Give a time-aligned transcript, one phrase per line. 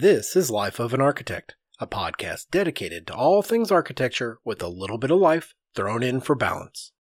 [0.00, 4.68] This is Life of an Architect, a podcast dedicated to all things architecture with a
[4.68, 6.92] little bit of life thrown in for balance.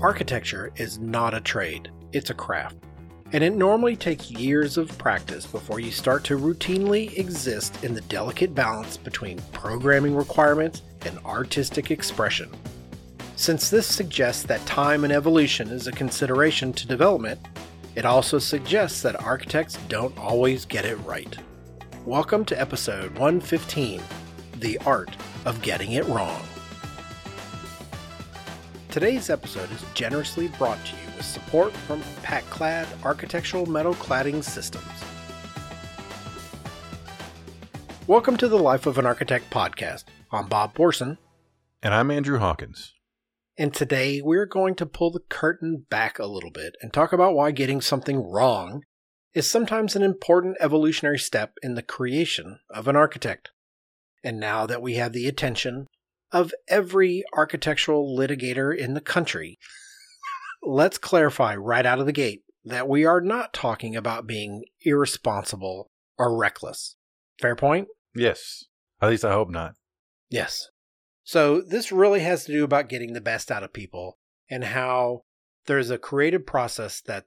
[0.00, 2.76] Architecture is not a trade, it's a craft.
[3.32, 8.00] And it normally takes years of practice before you start to routinely exist in the
[8.02, 12.52] delicate balance between programming requirements and artistic expression.
[13.34, 17.40] Since this suggests that time and evolution is a consideration to development,
[17.94, 21.36] it also suggests that architects don't always get it right.
[22.04, 24.02] Welcome to episode 115
[24.58, 26.42] The Art of Getting It Wrong.
[28.90, 34.84] Today's episode is generously brought to you with support from PacClad Architectural Metal Cladding Systems.
[38.06, 40.04] Welcome to the Life of an Architect podcast.
[40.32, 41.16] I'm Bob Borson,
[41.82, 42.92] And I'm Andrew Hawkins.
[43.56, 47.34] And today we're going to pull the curtain back a little bit and talk about
[47.34, 48.82] why getting something wrong
[49.34, 53.50] is sometimes an important evolutionary step in the creation of an architect.
[54.22, 55.86] And now that we have the attention
[56.32, 59.58] of every architectural litigator in the country,
[60.62, 65.90] let's clarify right out of the gate that we are not talking about being irresponsible
[66.18, 66.96] or reckless.
[67.40, 67.88] Fair point?
[68.14, 68.64] Yes.
[69.00, 69.74] At least I hope not.
[70.30, 70.70] Yes.
[71.24, 74.18] So this really has to do about getting the best out of people
[74.50, 75.22] and how
[75.66, 77.24] there's a creative process that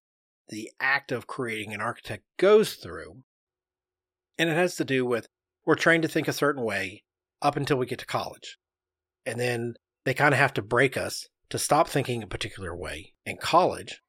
[0.49, 3.23] the act of creating an architect goes through.
[4.37, 5.27] And it has to do with
[5.65, 7.03] we're trained to think a certain way
[7.41, 8.57] up until we get to college.
[9.25, 9.73] And then
[10.05, 14.01] they kind of have to break us to stop thinking a particular way in college.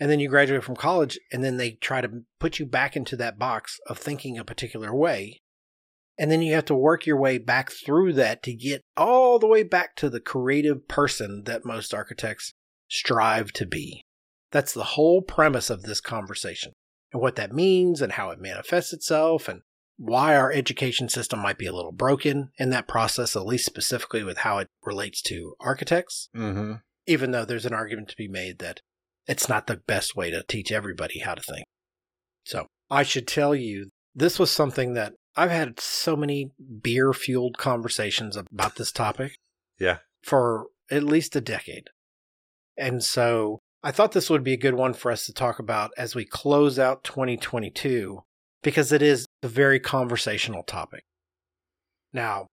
[0.00, 3.16] And then you graduate from college and then they try to put you back into
[3.16, 5.42] that box of thinking a particular way
[6.18, 9.46] and then you have to work your way back through that to get all the
[9.46, 12.52] way back to the creative person that most architects
[12.88, 14.02] strive to be.
[14.52, 16.72] That's the whole premise of this conversation
[17.12, 19.62] and what that means and how it manifests itself and
[19.96, 24.22] why our education system might be a little broken in that process, at least specifically
[24.22, 26.74] with how it relates to architects, Mm-hmm.
[27.06, 28.80] even though there's an argument to be made that
[29.26, 31.64] it's not the best way to teach everybody how to think.
[32.44, 36.52] So I should tell you, this was something that I've had so many
[36.82, 39.32] beer fueled conversations about this topic
[39.78, 39.98] Yeah.
[40.22, 41.88] for at least a decade.
[42.76, 45.90] And so I thought this would be a good one for us to talk about
[45.98, 48.20] as we close out 2022
[48.62, 51.04] because it is a very conversational topic.
[52.12, 52.46] Now,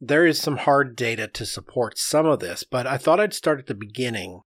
[0.00, 3.60] there is some hard data to support some of this, but I thought I'd start
[3.60, 4.40] at the beginning,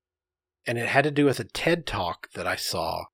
[0.66, 3.04] and it had to do with a TED talk that I saw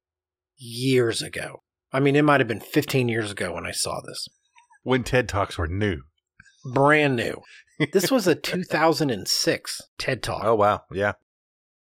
[0.56, 1.62] years ago.
[1.92, 4.28] I mean, it might have been 15 years ago when I saw this.
[4.86, 6.02] When TED Talks were new.
[6.72, 7.42] Brand new.
[7.92, 10.44] This was a 2006 TED talk.
[10.44, 10.82] Oh, wow.
[10.92, 11.14] Yeah.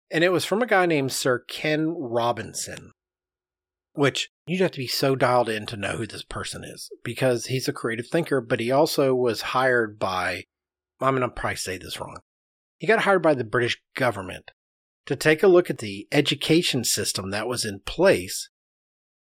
[0.08, 2.92] And it was from a guy named Sir Ken Robinson,
[3.94, 7.46] which you'd have to be so dialed in to know who this person is because
[7.46, 10.44] he's a creative thinker, but he also was hired by,
[11.00, 12.20] I'm going to probably say this wrong.
[12.78, 14.52] He got hired by the British government
[15.06, 18.48] to take a look at the education system that was in place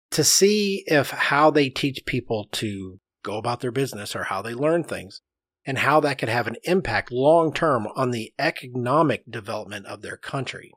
[0.09, 4.53] to see if how they teach people to go about their business or how they
[4.53, 5.21] learn things
[5.65, 10.17] and how that could have an impact long term on the economic development of their
[10.17, 10.71] country,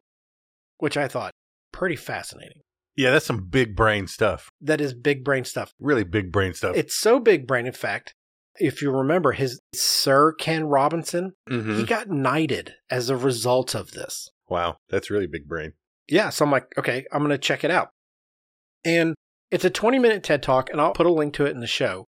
[0.79, 1.33] which I thought
[1.73, 2.63] pretty fascinating.
[2.97, 4.49] Yeah, that's some big brain stuff.
[4.61, 5.73] That is big brain stuff.
[5.79, 6.77] Really big brain stuff.
[6.77, 8.15] It's so big brain, in fact,
[8.59, 11.79] if you remember his Sir Ken Robinson, Mhm.
[11.79, 14.29] he got knighted as a result of this.
[14.49, 14.79] Wow.
[14.91, 15.75] That's really big brain.
[16.09, 17.91] Yeah, so I'm like, okay, I'm going to check it out.
[18.85, 19.15] And
[19.51, 21.67] it's a 20 minute TED talk, and I'll put a link to it in the
[21.69, 22.07] show.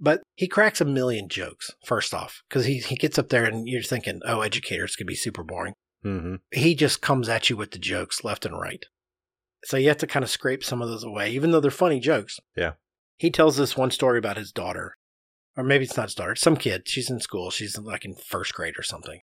[0.00, 3.66] But he cracks a million jokes, first off, because he, he gets up there and
[3.66, 5.74] you're thinking, oh, educators could be super boring.
[6.04, 6.36] Mm-hmm.
[6.52, 8.84] He just comes at you with the jokes left and right.
[9.64, 11.98] So you have to kind of scrape some of those away, even though they're funny
[11.98, 12.38] jokes.
[12.56, 12.72] Yeah.
[13.16, 14.94] He tells this one story about his daughter,
[15.56, 16.82] or maybe it's not his daughter, it's some kid.
[16.86, 17.50] She's in school.
[17.50, 19.20] She's like in first grade or something.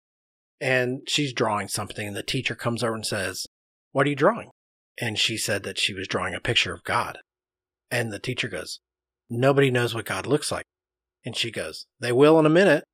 [0.62, 3.47] And she's drawing something, and the teacher comes over and says,
[3.91, 4.52] What are you drawing?
[5.02, 7.18] And she said that she was drawing a picture of God.
[7.90, 8.79] And the teacher goes,
[9.29, 10.66] Nobody knows what God looks like.
[11.29, 12.85] And she goes, They will in a minute.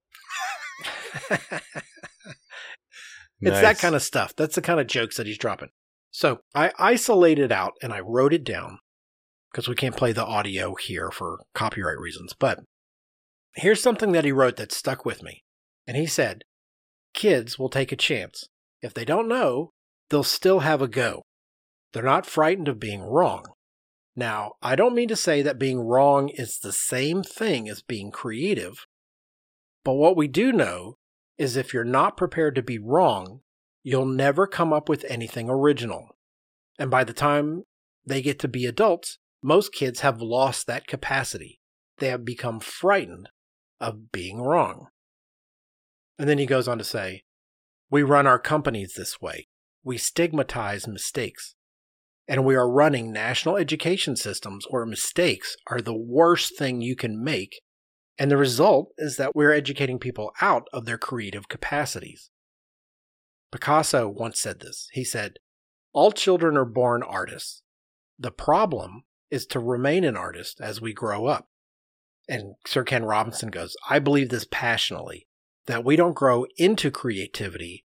[3.40, 4.34] It's that kind of stuff.
[4.36, 5.70] That's the kind of jokes that he's dropping.
[6.12, 8.80] So I isolated out and I wrote it down
[9.50, 12.34] because we can't play the audio here for copyright reasons.
[12.38, 12.60] But
[13.56, 15.44] here's something that he wrote that stuck with me.
[15.88, 16.44] And he said,
[17.14, 18.50] Kids will take a chance.
[18.82, 19.72] If they don't know,
[20.10, 21.22] they'll still have a go.
[21.94, 23.46] They're not frightened of being wrong.
[24.16, 28.12] Now, I don't mean to say that being wrong is the same thing as being
[28.12, 28.86] creative.
[29.84, 30.98] But what we do know
[31.38, 33.42] is if you're not prepared to be wrong,
[33.84, 36.08] you'll never come up with anything original.
[36.80, 37.64] And by the time
[38.06, 41.60] they get to be adults, most kids have lost that capacity.
[42.00, 43.30] They have become frightened
[43.80, 44.88] of being wrong.
[46.18, 47.24] And then he goes on to say,
[47.90, 49.48] We run our companies this way.
[49.84, 51.56] We stigmatize mistakes.
[52.28, 57.24] And we are running national education systems where mistakes are the worst thing you can
[57.24, 57.62] make.
[58.18, 62.32] And the result is that we're educating people out of their creative capacities.
[63.52, 64.90] Picasso once said this.
[64.94, 65.34] He said,
[65.94, 67.62] All children are born artists.
[68.18, 71.50] The problem is to remain an artist as we grow up.
[72.28, 75.28] And Sir Ken Robinson goes, I believe this passionately
[75.68, 77.86] that we don't grow into creativity,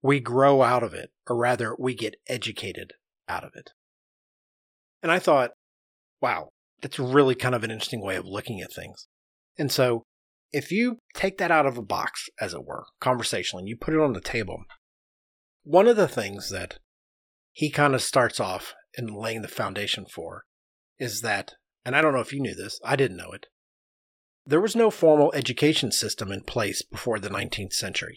[0.00, 2.92] we grow out of it, or rather, we get educated
[3.28, 3.70] out of it.
[5.02, 5.52] And I thought,
[6.20, 6.48] wow,
[6.80, 9.06] that's really kind of an interesting way of looking at things.
[9.58, 10.02] And so,
[10.52, 13.94] if you take that out of a box, as it were, conversationally, and you put
[13.94, 14.64] it on the table,
[15.64, 16.78] one of the things that
[17.52, 20.44] he kind of starts off in laying the foundation for
[20.98, 23.46] is that, and I don't know if you knew this, I didn't know it,
[24.46, 28.16] there was no formal education system in place before the 19th century,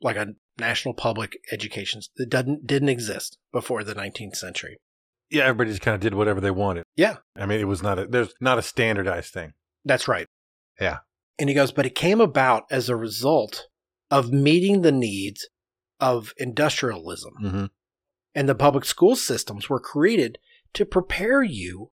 [0.00, 0.28] like a
[0.58, 4.78] national public education that didn't didn't exist before the 19th century.
[5.30, 6.84] Yeah, everybody just kind of did whatever they wanted.
[6.96, 9.52] Yeah, I mean, it was not a there's not a standardized thing.
[9.84, 10.26] that's right.
[10.80, 10.98] Yeah.
[11.38, 13.66] And he goes, but it came about as a result
[14.10, 15.48] of meeting the needs
[16.00, 17.32] of industrialism.
[17.42, 17.64] Mm-hmm.
[18.34, 20.38] And the public school systems were created
[20.74, 21.90] to prepare you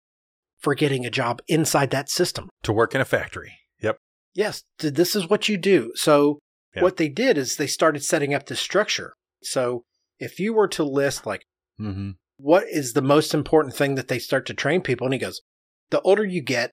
[0.60, 2.50] for getting a job inside that system.
[2.64, 3.54] To work in a factory.
[3.82, 3.98] Yep.
[4.34, 5.92] Yes, this is what you do.
[5.96, 6.40] So,
[6.76, 6.82] Yeah.
[6.84, 9.14] what they did is they started setting up this structure.
[9.42, 9.84] So,
[10.20, 11.44] if you were to list, like,
[11.82, 12.12] Mm-hmm.
[12.38, 15.06] what is the most important thing that they start to train people?
[15.08, 15.42] And he goes,
[15.90, 16.72] the older you get,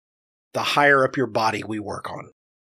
[0.53, 2.31] the higher up your body we work on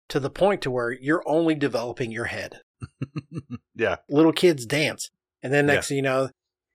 [0.09, 2.61] to the point to where you're only developing your head.
[3.75, 3.97] yeah.
[4.09, 5.11] Little kids dance.
[5.43, 5.75] And then Yeah.
[5.75, 6.31] next thing you know,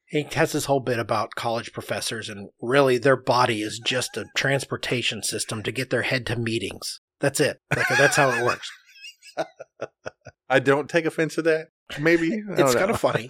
[0.06, 4.26] he has this whole bit about college professors and really their body is just a
[4.36, 7.00] transportation system to get their head to meetings.
[7.20, 7.60] That's it.
[7.76, 8.70] Like, that's how it works.
[10.52, 11.70] I don't take offense to that.
[12.00, 13.28] Maybe It's kinda funny.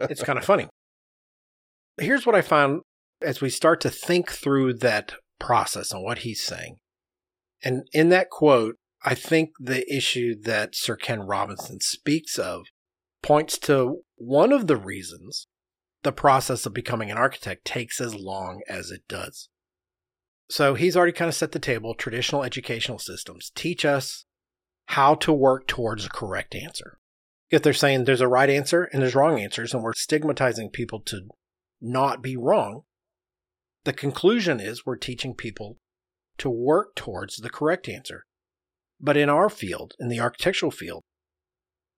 [0.00, 0.68] It's kind of funny.
[1.98, 2.82] Here's what I found
[3.22, 6.76] as we start to think through that process and what he's saying.
[7.64, 12.66] And in that quote, I think the issue that Sir Ken Robinson speaks of
[13.22, 15.46] points to one of the reasons
[16.02, 19.48] the process of becoming an architect takes as long as it does.
[20.48, 21.94] So he's already kind of set the table.
[21.94, 24.24] Traditional educational systems teach us
[24.88, 26.98] how to work towards a correct answer.
[27.50, 31.00] If they're saying there's a right answer and there's wrong answers, and we're stigmatizing people
[31.00, 31.28] to
[31.80, 32.82] not be wrong,
[33.84, 35.76] the conclusion is we're teaching people
[36.38, 38.24] to work towards the correct answer.
[38.98, 41.02] But in our field, in the architectural field,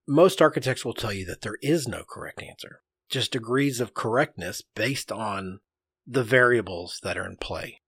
[0.08, 4.62] most architects will tell you that there is no correct answer, just degrees of correctness
[4.75, 5.60] based on
[6.06, 7.81] the variables that are in play.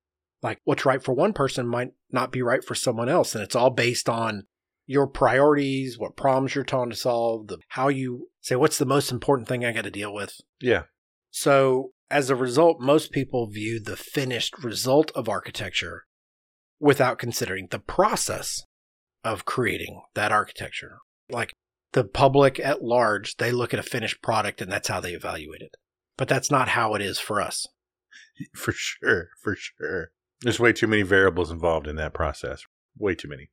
[0.43, 3.56] Like what's right for one person might not be right for someone else, and it's
[3.56, 4.44] all based on
[4.93, 9.11] your priorities, what problems you're trying to solve, the, how you say, what's the most
[9.11, 10.41] important thing I got to deal with?
[10.61, 10.83] yeah.
[11.35, 16.05] So, as a result, most people view the finished result of architecture
[16.79, 18.65] without considering the process
[19.25, 20.99] of creating that architecture.
[21.31, 21.55] Like
[21.93, 25.62] the public at large, they look at a finished product and that's how they evaluate
[25.62, 25.77] it.
[26.19, 27.67] But that's not how it is for us.
[28.55, 29.29] For sure.
[29.43, 30.11] For sure.
[30.43, 32.65] There's way too many variables involved in that process.
[32.99, 33.51] Way too many.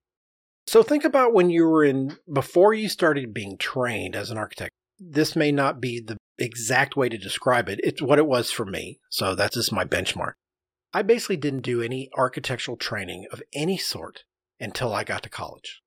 [0.70, 4.70] So think about when you were in, before you started being trained as an architect.
[5.00, 7.80] This may not be the exact way to describe it.
[7.82, 9.00] It's what it was for me.
[9.10, 10.34] So that's just my benchmark.
[10.94, 14.26] I basically didn't do any architectural training of any sort
[14.60, 15.82] until I got to college.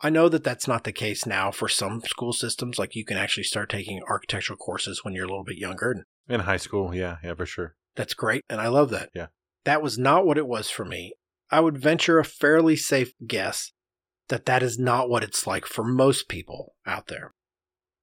[0.00, 2.78] I know that that's not the case now for some school systems.
[2.78, 6.04] Like you can actually start taking architectural courses when you're a little bit younger.
[6.28, 7.74] In high school, yeah, yeah, for sure.
[7.96, 8.44] that's great.
[8.48, 9.10] And I love that.
[9.16, 9.26] Yeah.
[9.64, 11.14] That was not what it was for me.
[11.50, 13.72] I would venture a fairly safe guess
[14.28, 17.32] that that is not what it's like for most people out there.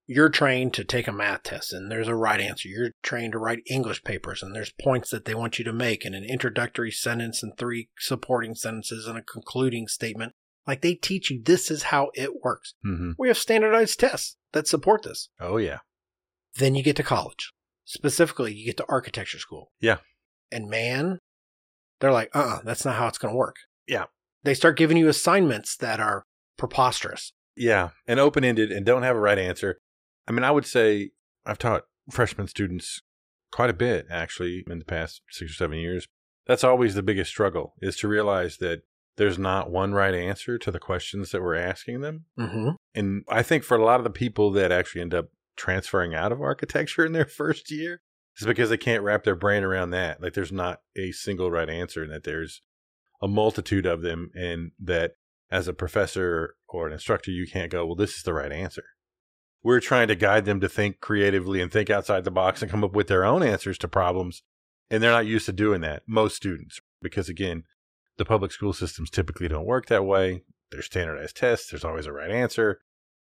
[0.06, 2.68] You're trained to take a math test and there's a right answer.
[2.68, 6.04] You're trained to write English papers and there's points that they want you to make
[6.04, 10.34] and an introductory sentence and three supporting sentences and a concluding statement.
[10.68, 12.74] Like they teach you this is how it works.
[12.86, 13.12] Mm-hmm.
[13.18, 15.30] We have standardized tests that support this.
[15.40, 15.80] Oh, yeah.
[16.56, 17.52] Then you get to college.
[17.86, 19.72] Specifically, you get to architecture school.
[19.80, 19.98] Yeah.
[20.52, 21.20] And man,
[22.00, 23.56] they're like, uh uh that's not how it's going to work.
[23.88, 24.06] Yeah.
[24.44, 26.26] They start giving you assignments that are
[26.58, 27.32] preposterous.
[27.56, 27.90] Yeah.
[28.08, 29.78] And open ended and don't have a right answer.
[30.28, 31.12] I mean, I would say
[31.46, 33.02] I've taught freshman students
[33.52, 36.08] quite a bit, actually, in the past six or seven years.
[36.48, 38.82] That's always the biggest struggle is to realize that
[39.16, 42.26] there's not one right answer to the questions that we're asking them.
[42.38, 42.70] Mm-hmm.
[42.96, 46.32] And I think for a lot of the people that actually end up transferring out
[46.32, 48.02] of architecture in their first year,
[48.36, 50.22] It's because they can't wrap their brain around that.
[50.22, 52.62] Like there's not a single right answer and that there's
[53.24, 55.14] a multitude of them and that
[55.50, 58.84] as a professor or an instructor you can't go, well this is the right answer.
[59.64, 62.84] We're trying to guide them to think creatively and think outside the box and come
[62.84, 64.44] up with their own answers to problems
[64.92, 66.04] and they're not used to doing that.
[66.06, 67.64] Most students because again,
[68.18, 70.44] the public school systems typically don't work that way.
[70.70, 72.82] There's standardized tests, there's always a right answer.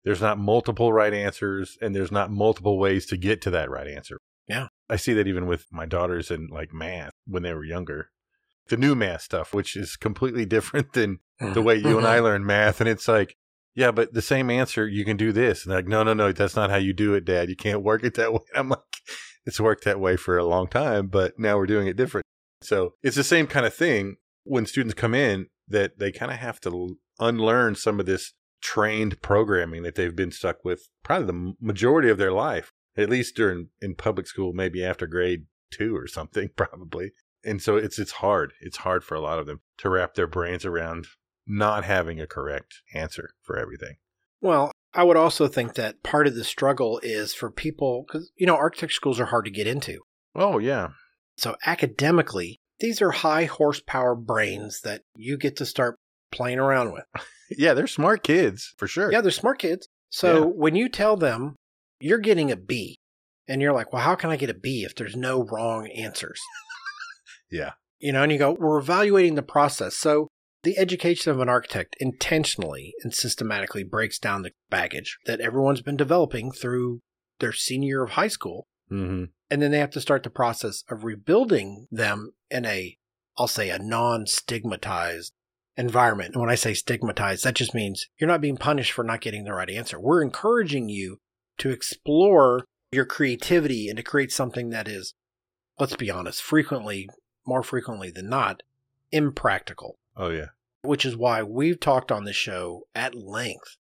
[0.04, 3.88] There's not multiple right answers and there's not multiple ways to get to that right
[3.88, 4.18] answer.
[4.47, 4.68] Yeah.
[4.88, 8.11] I see that even with my daughters in like math when they were younger.
[8.70, 12.06] The new math stuff, which is completely different than the way you and mm-hmm.
[12.06, 12.80] I learn math.
[12.80, 13.36] And it's like,
[13.74, 15.64] yeah, but the same answer, you can do this.
[15.64, 17.48] And they're like, no, no, no, that's not how you do it, Dad.
[17.48, 18.40] You can't work it that way.
[18.54, 18.80] I'm like,
[19.46, 22.24] it's worked that way for a long time, but now we're doing it different.
[22.62, 26.38] So it's the same kind of thing when students come in that they kind of
[26.38, 31.54] have to unlearn some of this trained programming that they've been stuck with probably the
[31.60, 36.06] majority of their life, at least during in public school, maybe after grade two or
[36.06, 37.12] something, probably.
[37.44, 38.52] And so it's it's hard.
[38.61, 41.06] It's hard for a lot of them to wrap their brains around
[41.47, 43.97] not having a correct answer for everything.
[44.40, 48.47] Well, I would also think that part of the struggle is for people because you
[48.47, 50.00] know architect schools are hard to get into.
[50.35, 50.90] Oh yeah,
[51.37, 55.97] So academically, these are high horsepower brains that you get to start
[56.30, 57.04] playing around with.
[57.50, 59.11] yeah, they're smart kids for sure.
[59.11, 59.88] Yeah, they're smart kids.
[60.11, 60.44] So Yeah.
[60.54, 61.56] when you tell them
[62.00, 62.97] you're getting a B,
[63.49, 66.40] and you're like, well, how can I get a B if there's no wrong answers?
[67.50, 67.73] Yeah.
[67.99, 69.97] You know, and you go, we're evaluating the process.
[69.97, 70.28] So
[70.62, 75.97] the education of an architect intentionally and systematically breaks down the baggage that everyone's been
[75.97, 77.00] developing through
[77.40, 78.66] their senior year of high school.
[78.88, 82.97] hmm And then they have to start the process of rebuilding them in a,
[83.38, 85.33] I'll say, a non stigmatized
[85.76, 86.35] environment.
[86.35, 89.45] And when I say stigmatized, that just means you're not being punished for not getting
[89.45, 89.99] the right answer.
[89.99, 91.19] We're encouraging you
[91.59, 95.14] to explore your creativity and to create something that is,
[95.78, 97.09] let's be honest, frequently,
[97.47, 98.62] more frequently than not,
[99.12, 100.47] impractical Oh yeah.
[100.82, 103.76] which is why we've talked on this show at length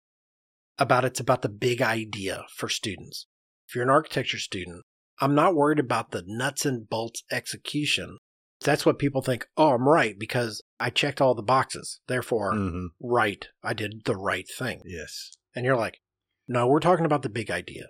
[0.78, 3.26] about it's about the big idea for students.
[3.68, 4.82] If you're an architecture student,
[5.20, 8.18] I'm not worried about the nuts and bolts execution.
[8.61, 12.00] That's what people think, oh, I'm right because I checked all the boxes.
[12.08, 14.80] Therefore, hmm right, I did the right thing.
[14.84, 15.37] Yes.
[15.54, 16.00] And you're like,
[16.49, 17.84] no, we're talking about the big idea.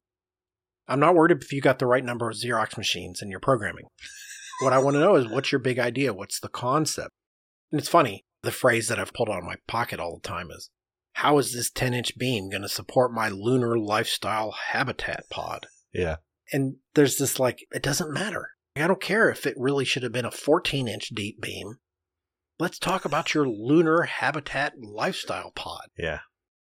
[0.86, 3.86] I'm not worried if you got the right number of Xerox machines in your programming.
[4.60, 6.12] what I want to know is what's your big idea?
[6.14, 7.10] What's the concept?
[7.72, 10.50] And it's funny, the phrase that I've pulled out of my pocket all the time
[10.50, 10.70] is,
[11.14, 15.66] how is this 10 inch beam going to support my lunar lifestyle habitat pod?
[15.92, 16.16] Yeah.
[16.52, 18.50] And there's this like, it doesn't matter.
[18.76, 21.76] I don't care if it really should have been a 14 inch deep beam.
[22.58, 26.20] Let's talk about your lunar habitat lifestyle pod, Yeah.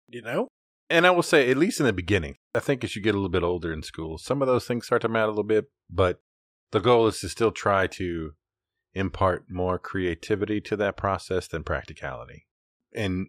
[0.07, 0.47] you know?
[0.89, 3.17] And I will say, at least in the beginning, I think as you get a
[3.17, 5.65] little bit older in school, some of those things start to matter a little bit.
[5.89, 6.21] But
[6.71, 8.31] the goal is to still try to
[8.93, 12.47] impart more creativity to that process than practicality.
[12.93, 13.27] And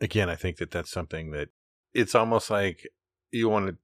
[0.00, 1.48] again, I think that that's something that
[1.94, 2.88] it's almost like
[3.30, 3.76] you want to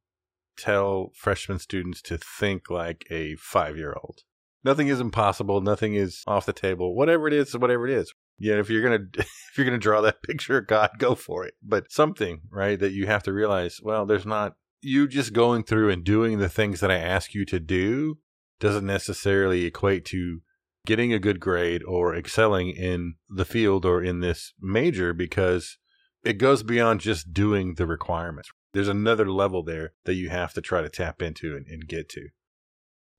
[0.56, 4.20] tell freshman students to think like a five year old.
[4.64, 5.60] Nothing is impossible.
[5.60, 6.94] Nothing is off the table.
[6.94, 8.12] Whatever it is, whatever it is.
[8.38, 11.54] Yeah, if you're gonna if you're gonna draw that picture of God, go for it.
[11.62, 15.90] But something, right, that you have to realize, well, there's not you just going through
[15.90, 18.18] and doing the things that I ask you to do
[18.62, 20.40] doesn't necessarily equate to
[20.86, 25.78] getting a good grade or excelling in the field or in this major because
[26.24, 28.50] it goes beyond just doing the requirements.
[28.72, 32.08] There's another level there that you have to try to tap into and, and get
[32.10, 32.28] to.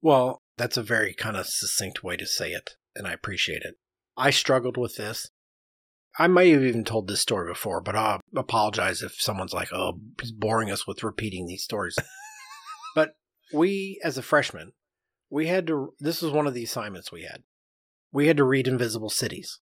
[0.02, 3.76] Well, that's a very kind of succinct way to say it, and I appreciate it.
[4.16, 5.30] I struggled with this.
[6.18, 10.00] I may have even told this story before, but I'll apologize if someone's like, oh,
[10.22, 11.98] he's boring us with repeating these stories.
[12.96, 13.16] but
[13.54, 14.72] we, as a freshman,
[15.34, 17.42] we had to, this was one of the assignments we had.
[18.12, 19.60] We had to read Invisible Cities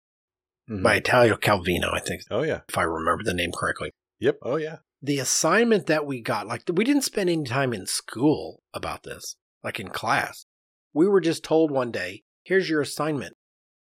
[0.68, 0.82] Mhm.
[0.82, 2.62] by Italo Calvino, I think, Oh yeah.
[2.68, 3.92] if I remember the name correctly.
[4.18, 4.38] Yep.
[4.42, 4.78] Oh yeah.
[5.00, 9.36] The assignment that we got, like, we didn't spend any time in school about this,
[9.62, 10.44] like in class.
[10.92, 13.34] We were just told one day, here's your assignment.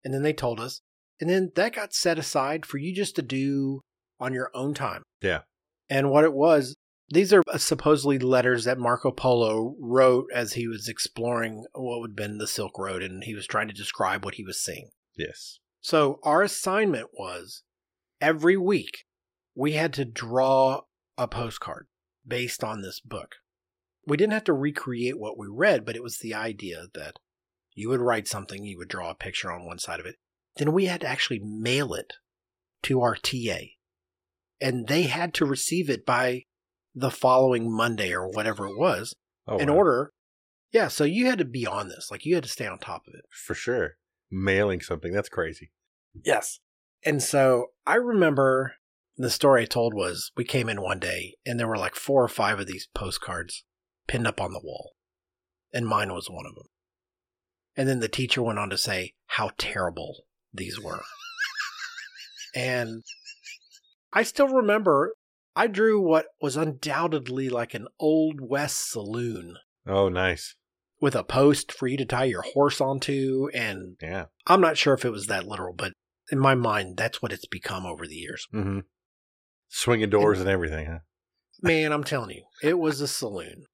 [0.05, 0.83] And then they told us,
[1.21, 3.81] and then that got set aside for you just to do
[4.21, 5.03] on your own time.
[5.23, 5.41] Yeah.
[5.89, 6.77] And what it was,
[7.11, 12.11] these are uh, supposedly letters that Marco Polo wrote as he was exploring what would
[12.11, 14.91] have been the Silk Road and he was trying to describe what he was seeing.
[15.17, 15.59] Yes.
[15.81, 17.63] So our assignment was
[18.21, 19.05] every week
[19.55, 20.83] we had to draw
[21.17, 21.87] a postcard
[22.27, 23.37] based on this book.
[24.07, 27.17] We didn't have to recreate what we read, but it was the idea that
[27.75, 30.17] you would write something, you would draw a picture on one side of it.
[30.57, 32.15] Then we had to actually mail it
[32.85, 33.59] to our TA.
[34.61, 36.45] And they had to receive it by
[36.99, 39.15] the following Monday or whatever it was
[39.47, 39.77] Oh, in wow.
[39.77, 40.13] order
[40.73, 42.11] Yeah, so you had to be on this.
[42.11, 43.25] Like you had to stay on top of it.
[43.31, 43.97] For sure.
[44.31, 45.71] Mailing something, that's crazy.
[46.25, 46.61] Yes.
[47.05, 48.75] And so I remember
[49.17, 52.23] the story I told was we came in one day and there were like four
[52.23, 53.65] or five of these postcards
[54.07, 54.93] pinned up on the wall.
[55.73, 56.67] And mine was one of them.
[57.77, 61.01] And then the teacher went on to say how terrible these were.
[62.55, 63.05] and
[64.13, 65.15] I still remember
[65.59, 70.55] I drew what was undoubtedly like an Old West saloon Oh, nice.
[71.01, 73.49] with a post for you to tie your horse onto.
[73.53, 74.27] And Yeah.
[74.47, 75.93] I'm not sure if it was that literal, but
[76.31, 78.47] in my mind, that's what it's become over the years.
[78.55, 78.81] Mm-hmm.
[79.69, 80.99] Swinging doors and everything, huh?
[81.61, 83.65] Man, I'm telling you, it was a saloon.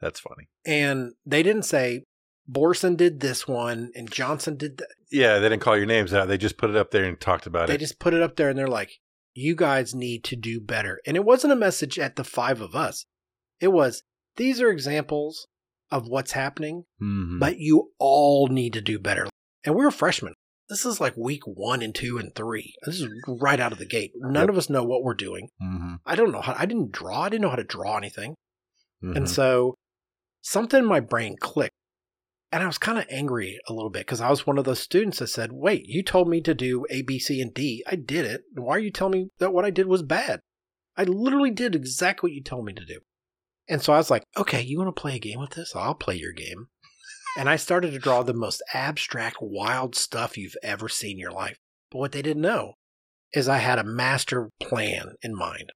[0.00, 0.48] That's funny.
[0.64, 2.04] And they didn't say
[2.50, 4.88] Borson did this one and Johnson did that.
[5.10, 6.28] Yeah, they didn't call your names out.
[6.28, 7.78] They just put it up there and talked about They it.
[7.78, 8.92] They just put it up there and they're like,
[9.34, 11.00] you guys need to do better.
[11.06, 13.04] And it wasn't a message at the five of us.
[13.60, 14.02] It was,
[14.36, 15.46] these are examples
[15.90, 17.38] of what's happening, Mhm.
[17.40, 19.28] but you all need to do better.
[19.64, 20.34] And we're freshmen.
[20.68, 22.74] This is like week one and two and three.
[22.86, 24.12] This is right out of the gate.
[24.16, 24.48] None Yep.
[24.50, 25.50] of us know what we're doing.
[25.62, 25.98] Mhm.
[26.06, 27.22] I don't know how, I didn't draw.
[27.22, 28.34] I didn't know how to draw anything.
[29.02, 29.16] Mhm.
[29.16, 29.74] And so
[30.40, 31.74] something in my brain clicked.
[32.54, 34.78] And I was kind of angry a little bit because I was one of those
[34.78, 37.82] students that said, Wait, you told me to do A, B, C, and D.
[37.84, 38.42] I did it.
[38.54, 40.38] Why are you telling me that what I did was bad?
[40.96, 43.00] I literally did exactly what you told me to do.
[43.68, 45.74] And so I was like, Okay, you want to play a game with this?
[45.74, 46.68] I'll play your game.
[47.36, 51.32] And I started to draw the most abstract, wild stuff you've ever seen in your
[51.32, 51.58] life.
[51.90, 52.74] But what they didn't know
[53.32, 55.72] is I had a master plan in mind.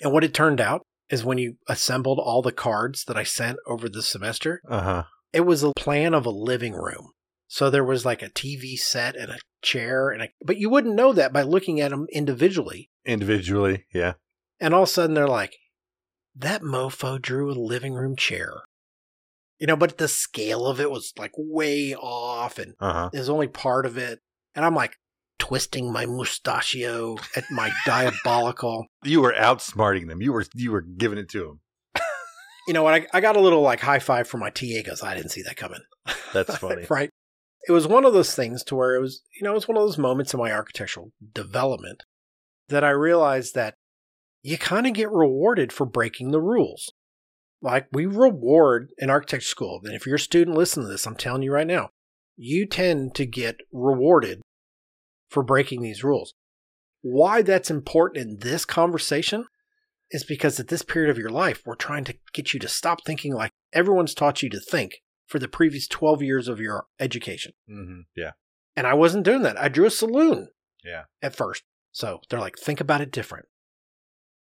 [0.00, 3.58] And what it turned out is when you assembled all the cards that I sent
[3.66, 5.02] over the semester, uh-huh.
[5.32, 7.10] It was a plan of a living room.
[7.48, 10.94] So there was like a TV set and a chair and a, but you wouldn't
[10.94, 12.88] know that by looking at them individually.
[13.04, 14.14] Individually, yeah.
[14.60, 15.54] And all of a sudden they're like,
[16.34, 18.62] that mofo drew a living room chair.
[19.58, 23.10] You know, but the scale of it was like way off and Uh-huh.
[23.12, 24.20] is only part of it.
[24.54, 24.96] And I'm like
[25.38, 28.86] twisting my mustachio at my diabolical.
[29.04, 30.22] You were outsmarting them.
[30.22, 31.60] You were you were giving it to them.
[32.66, 32.94] You know what?
[32.94, 35.42] I, I got a little like high five from my TA because I didn't see
[35.42, 35.80] that coming.
[36.32, 36.86] That's funny.
[36.88, 37.10] right.
[37.68, 39.76] It was one of those things to where it was, you know, it was one
[39.76, 42.02] of those moments in my architectural development
[42.68, 43.74] that I realized that
[44.42, 46.92] you kind of get rewarded for breaking the rules.
[47.60, 49.80] Like we reward in architecture school.
[49.84, 51.90] And if you're a student listening to this, I'm telling you right now,
[52.36, 54.40] you tend to get rewarded
[55.30, 56.34] for breaking these rules.
[57.02, 59.46] Why that's important in this conversation
[60.12, 63.04] is because at this period of your life, we're trying to get you to stop
[63.04, 67.52] thinking like everyone's taught you to think for the previous 12 years of your education.
[67.68, 68.00] Mm-hmm.
[68.14, 68.32] Yeah.
[68.76, 69.58] And I wasn't doing that.
[69.60, 70.48] I drew a saloon
[70.84, 71.04] Yeah.
[71.22, 71.62] at first.
[71.90, 73.46] So they're like, think about it different.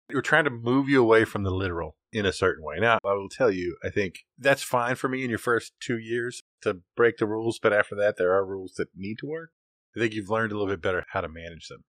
[0.09, 2.75] You're trying to move you away from the literal in a certain way.
[2.79, 5.97] Now, I will tell you, I think that's fine for me in your first two
[5.97, 9.51] years to break the rules, but after that, there are rules that need to work.
[9.95, 11.83] I think you've learned a little bit better how to manage them.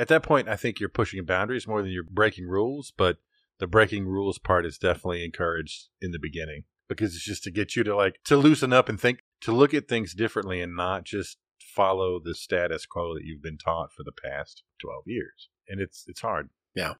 [0.00, 3.18] At that point, I think you're pushing boundaries more than you're breaking rules, but
[3.58, 7.76] the breaking rules part is definitely encouraged in the beginning because it's just to get
[7.76, 11.04] you to like to loosen up and think to look at things differently and not
[11.04, 15.50] just follow the status quo that you've been taught for the past 12 years.
[15.68, 16.48] And it's it's hard.
[16.74, 16.94] Yeah.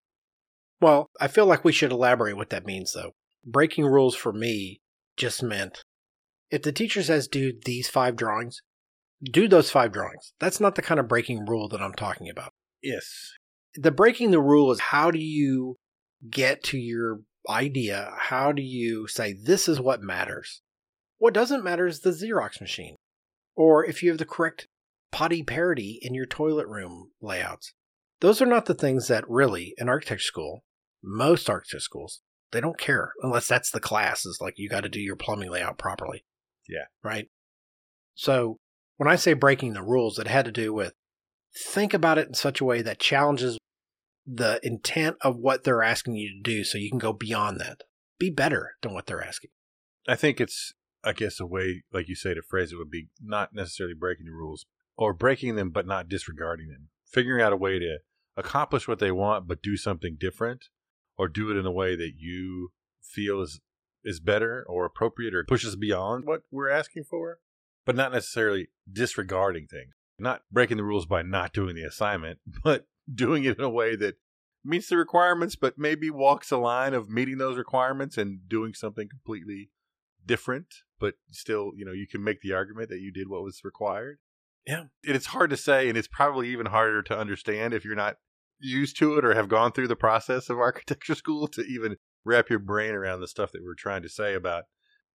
[0.78, 3.12] Well, I feel like we should elaborate what that means, though.
[3.46, 4.82] Breaking rules for me
[5.16, 5.84] just meant
[6.50, 8.60] if the teacher says do these five drawings,
[9.24, 10.34] do those five drawings.
[10.38, 12.52] That's not the kind of breaking rule that I'm talking about.
[12.82, 13.32] Yes.
[13.74, 15.76] The breaking the rule is how do you
[16.28, 18.12] get to your idea?
[18.18, 20.62] How do you say this is what matters?
[21.18, 22.96] What doesn't matter is the Xerox machine.
[23.56, 24.68] Or if you have the correct
[25.12, 27.72] potty parity in your toilet room layouts.
[28.20, 30.64] Those are not the things that really, in architecture school,
[31.02, 32.20] most architecture schools,
[32.52, 35.50] they don't care unless that's the class is like you got to do your plumbing
[35.50, 36.24] layout properly.
[36.68, 36.84] Yeah.
[37.02, 37.28] Right.
[38.14, 38.58] So
[38.96, 40.92] when I say breaking the rules, it had to do with
[41.54, 43.58] think about it in such a way that challenges
[44.26, 47.82] the intent of what they're asking you to do so you can go beyond that.
[48.18, 49.50] Be better than what they're asking.
[50.06, 53.08] I think it's, I guess, a way, like you say, to phrase it would be
[53.20, 56.88] not necessarily breaking the rules or breaking them, but not disregarding them.
[57.06, 57.98] Figuring out a way to
[58.36, 60.66] accomplish what they want, but do something different
[61.16, 62.70] or do it in a way that you
[63.02, 63.60] feel is,
[64.04, 67.38] is better or appropriate or pushes beyond what we're asking for,
[67.84, 69.92] but not necessarily disregarding things.
[70.20, 73.96] Not breaking the rules by not doing the assignment, but doing it in a way
[73.96, 74.16] that
[74.64, 79.08] meets the requirements, but maybe walks a line of meeting those requirements and doing something
[79.08, 79.70] completely
[80.26, 80.66] different,
[80.98, 84.18] but still, you know, you can make the argument that you did what was required.
[84.66, 84.84] Yeah.
[85.06, 88.16] And it's hard to say, and it's probably even harder to understand if you're not
[88.60, 92.50] used to it or have gone through the process of architecture school to even wrap
[92.50, 94.64] your brain around the stuff that we're trying to say about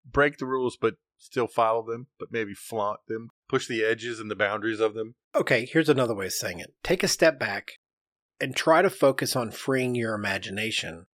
[0.05, 4.29] break the rules, but still follow them, but maybe flaunt them, push the edges and
[4.29, 5.15] the boundaries of them.
[5.35, 7.73] Okay, here's another way of saying it take a step back
[8.39, 11.05] and try to focus on freeing your imagination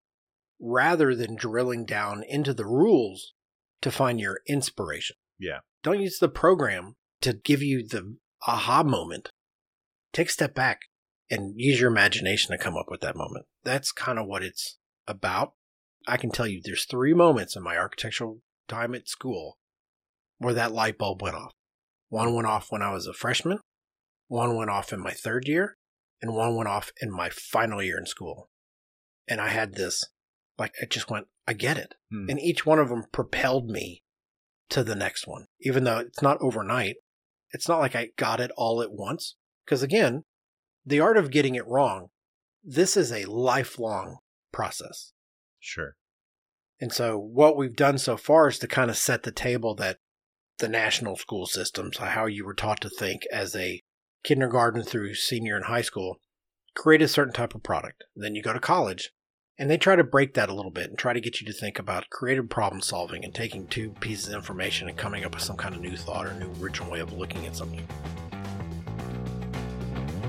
[0.60, 3.34] rather than drilling down into the rules
[3.82, 5.16] to find your inspiration.
[5.40, 5.60] Yeah.
[5.84, 8.18] Don't use the program to give you the
[8.48, 9.30] aha moment.
[10.14, 10.82] Take a step back
[11.30, 13.46] and use your imagination to come up with that moment.
[13.64, 15.54] That's kind of what it's about.
[16.08, 19.58] I can tell you there's three moments in my architectural time at school
[20.38, 21.54] where that light bulb went off.
[22.12, 23.60] One went off when I was a freshman,
[24.28, 25.78] one went off in my third year,
[26.22, 28.50] and one went off in my final year in school.
[29.30, 30.04] And I had this,
[30.58, 31.96] like, it just went, I get it.
[32.12, 32.30] Hmm.
[32.30, 34.04] And each one of them propelled me
[34.72, 36.98] to the next one, even though it's not overnight.
[37.52, 39.38] It's not like I got it all at once.
[39.64, 40.26] Because again,
[40.86, 42.08] the art of getting it wrong,
[42.62, 44.18] this is a lifelong
[44.52, 45.14] process.
[45.62, 45.96] Sure.
[46.82, 50.00] And so what we've done so far is to kind of set the table that
[50.62, 53.82] the national school systems, how you were taught to think as a
[54.24, 56.18] kindergarten through senior in high school,
[56.76, 58.04] create a certain type of product.
[58.16, 59.12] Then you go to college
[59.58, 61.54] and they try to break that a little bit and try to get you to
[61.54, 65.44] think about creative problem solving and taking two pieces of information and coming up with
[65.44, 67.86] some kind of new thought or new original way of looking at something.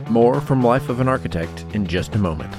[0.09, 2.53] More from Life of an Architect in just a moment.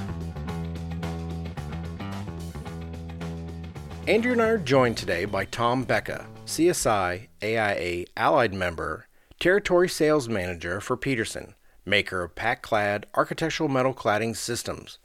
[4.06, 9.06] Andrew and I are joined today by Tom Becca, CSI AIA Allied member,
[9.40, 11.54] Territory Sales Manager for Petersen,
[11.86, 14.98] maker of pac-clad architectural metal cladding systems.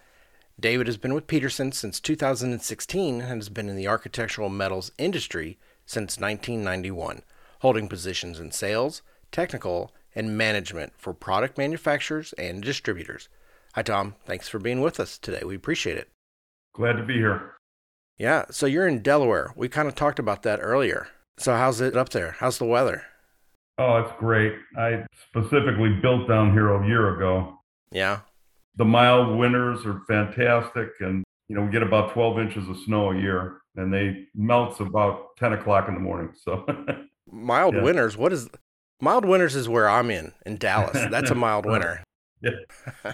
[0.59, 5.57] David has been with Petersen since 2016 and has been in the architectural metals industry
[5.85, 7.21] since 1991,
[7.59, 13.29] holding positions in sales, technical, and management for product manufacturers and distributors.
[13.75, 14.15] Hi, Tom.
[14.25, 15.43] Thanks for being with us today.
[15.45, 16.09] We appreciate it.
[16.75, 17.53] Glad to be here.
[18.17, 19.53] Yeah, so you're in Delaware.
[19.55, 21.07] We kind of talked about that earlier.
[21.39, 22.35] So, how's it up there?
[22.39, 23.03] How's the weather?
[23.77, 24.53] Oh, it's great.
[24.77, 27.57] I specifically built down here a year ago.
[27.91, 28.19] Yeah.
[28.75, 33.11] The mild winters are fantastic, and you know we get about 12 inches of snow
[33.11, 36.33] a year, and they melts about 10 o'clock in the morning.
[36.43, 36.65] So
[37.31, 37.83] Mild Yeah.
[37.83, 38.17] winters.
[38.17, 38.49] What is
[38.99, 39.55] mild winters?
[39.55, 40.93] Is where I'm in in Dallas.
[41.11, 42.03] That's a mild winter.
[42.41, 42.51] Yeah.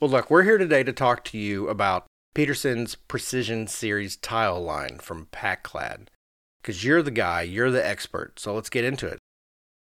[0.00, 4.98] well, look, we're here today to talk to you about Petersen's Precision Series tile line
[4.98, 6.08] from PacClad,
[6.62, 8.38] because you're the guy, you're the expert.
[8.38, 9.18] So let's get into it.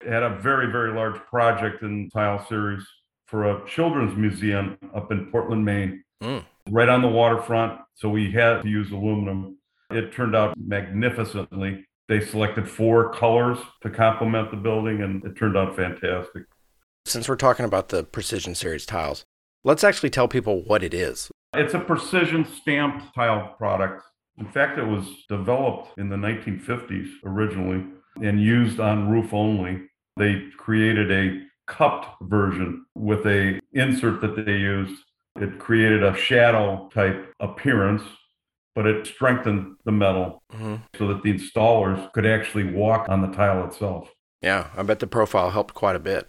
[0.07, 2.85] had a very very large project in tile series
[3.27, 6.45] for a children's museum up in Portland, Maine, Mm.
[6.71, 7.81] right on the waterfront.
[7.95, 9.59] So we had to use aluminum.
[9.91, 11.85] It turned out magnificently.
[12.09, 16.45] They selected four colors to complement the building, and it turned out fantastic.
[17.05, 19.25] Since we're talking about the Precision Series tiles,
[19.65, 21.31] let's actually tell people what it is.
[21.55, 24.03] It's a precision stamped tile product.
[24.39, 27.85] In fact, it was developed in the 1950s originally
[28.23, 29.83] and used on roof only.
[30.17, 35.03] They created a cupped version with a insert that they used.
[35.41, 38.03] It created a shadow type appearance,
[38.75, 43.29] but it strengthened the metal hmm so that the installers could actually walk on the
[43.29, 44.09] tile itself.
[44.41, 46.29] Yeah, I bet the profile helped quite a bit.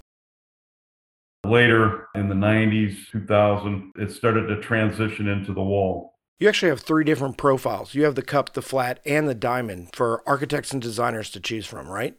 [1.46, 6.19] Later in the 90s, 2000, it started to transition into the wall.
[6.40, 7.94] You actually have three different profiles.
[7.94, 11.66] You have the cup, the flat, and the diamond for architects and designers to choose
[11.66, 12.16] from, right?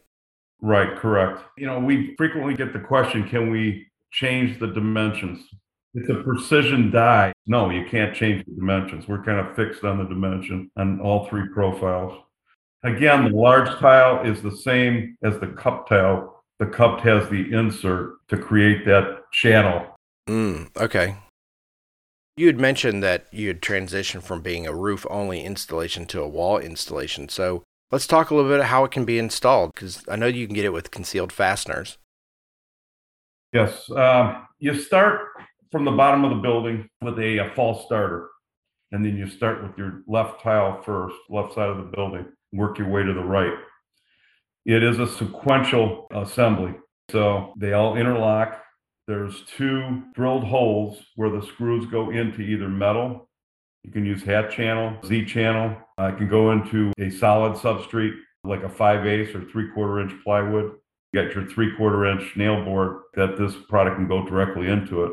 [0.61, 1.41] Right, correct.
[1.57, 5.47] You know, we frequently get the question can we change the dimensions?
[5.95, 7.33] It's a precision die.
[7.47, 9.07] No, you can't change the dimensions.
[9.07, 12.21] We're kind of fixed on the dimension on all three profiles.
[12.83, 16.43] Again, the large tile is the same as the cup tile.
[16.59, 19.87] The cup has the insert to create that channel.
[20.29, 21.15] Mm, okay.
[22.41, 26.27] You had mentioned that you had transitioned from being a roof only installation to a
[26.27, 27.29] wall installation.
[27.29, 30.25] So let's talk a little bit about how it can be installed because I know
[30.25, 31.99] you can get it with concealed fasteners.
[33.53, 35.27] Yes, um, you start
[35.71, 38.29] from the bottom of the building with a, a false starter,
[38.91, 42.79] and then you start with your left tile first, left side of the building, work
[42.79, 43.53] your way to the right.
[44.65, 46.73] It is a sequential assembly,
[47.11, 48.63] so they all interlock.
[49.07, 53.29] There's two drilled holes where the screws go into either metal.
[53.83, 55.75] You can use hat channel, Z channel.
[55.97, 59.99] Uh, I can go into a solid substrate like a 5 eighths or three quarter
[59.99, 60.73] inch plywood.
[61.13, 65.03] You got your three quarter inch nail board that this product can go directly into
[65.03, 65.11] it.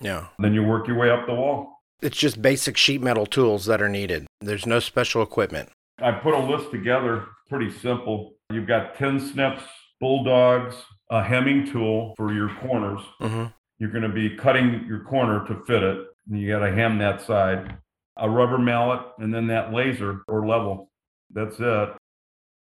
[0.00, 0.28] Yeah.
[0.38, 1.82] Then you work your way up the wall.
[2.02, 4.26] It's just basic sheet metal tools that are needed.
[4.40, 5.70] There's no special equipment.
[5.98, 8.32] I put a list together, pretty simple.
[8.50, 9.62] You've got tin snips,
[10.00, 10.74] bulldogs,
[11.10, 13.00] a hemming tool for your corners.
[13.20, 13.46] hmm
[13.78, 16.06] You're going to be cutting your corner to fit it.
[16.30, 17.76] And you got to hem that side,
[18.16, 20.90] a rubber mallet, and then that laser or level.
[21.30, 21.90] That's it.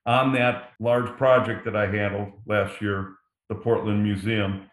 [0.06, 3.14] On that large project that I handled last year,
[3.48, 4.70] the Portland Museum,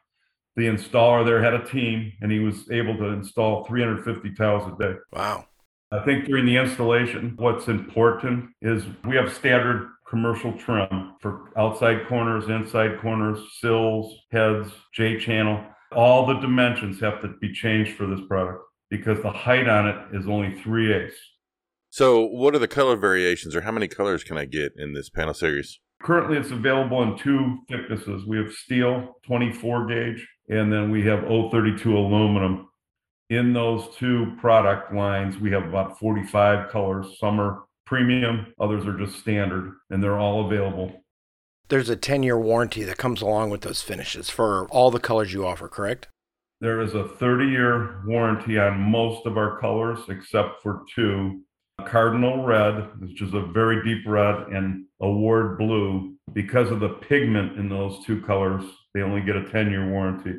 [0.56, 4.84] the installer there had a team and he was able to install 350 tiles a
[4.84, 4.98] day.
[5.14, 5.46] Wow.
[5.92, 12.06] I think during the installation, what's important is we have standard commercial trim for outside
[12.08, 15.64] corners, inside corners, sills, heads, J channel.
[15.94, 19.96] All the dimensions have to be changed for this product because the height on it
[20.14, 21.16] is only 3 eighths.
[21.90, 25.10] So, what are the color variations, or how many colors can I get in this
[25.10, 25.80] panel series?
[26.02, 28.26] Currently, it's available in two thicknesses.
[28.26, 32.70] We have steel 24 gauge, and then we have 032 aluminum.
[33.30, 37.18] In those two product lines, we have about 45 colors.
[37.20, 41.04] Some are premium, others are just standard, and they're all available.
[41.68, 45.34] There's a 10 year warranty that comes along with those finishes for all the colors
[45.34, 46.08] you offer, correct?
[46.62, 51.42] There is a 30 year warranty on most of our colors except for two
[51.86, 56.16] Cardinal Red, which is a very deep red, and Award Blue.
[56.32, 60.36] Because of the pigment in those two colors, they only get a 10 year warranty.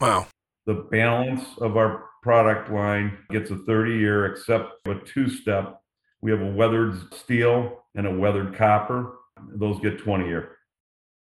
[0.00, 0.28] Wow.
[0.66, 5.81] The balance of our product line gets a 30 year, except a two step.
[6.22, 9.14] We have a weathered steel and a weathered copper.
[9.54, 10.56] Those get 20 year.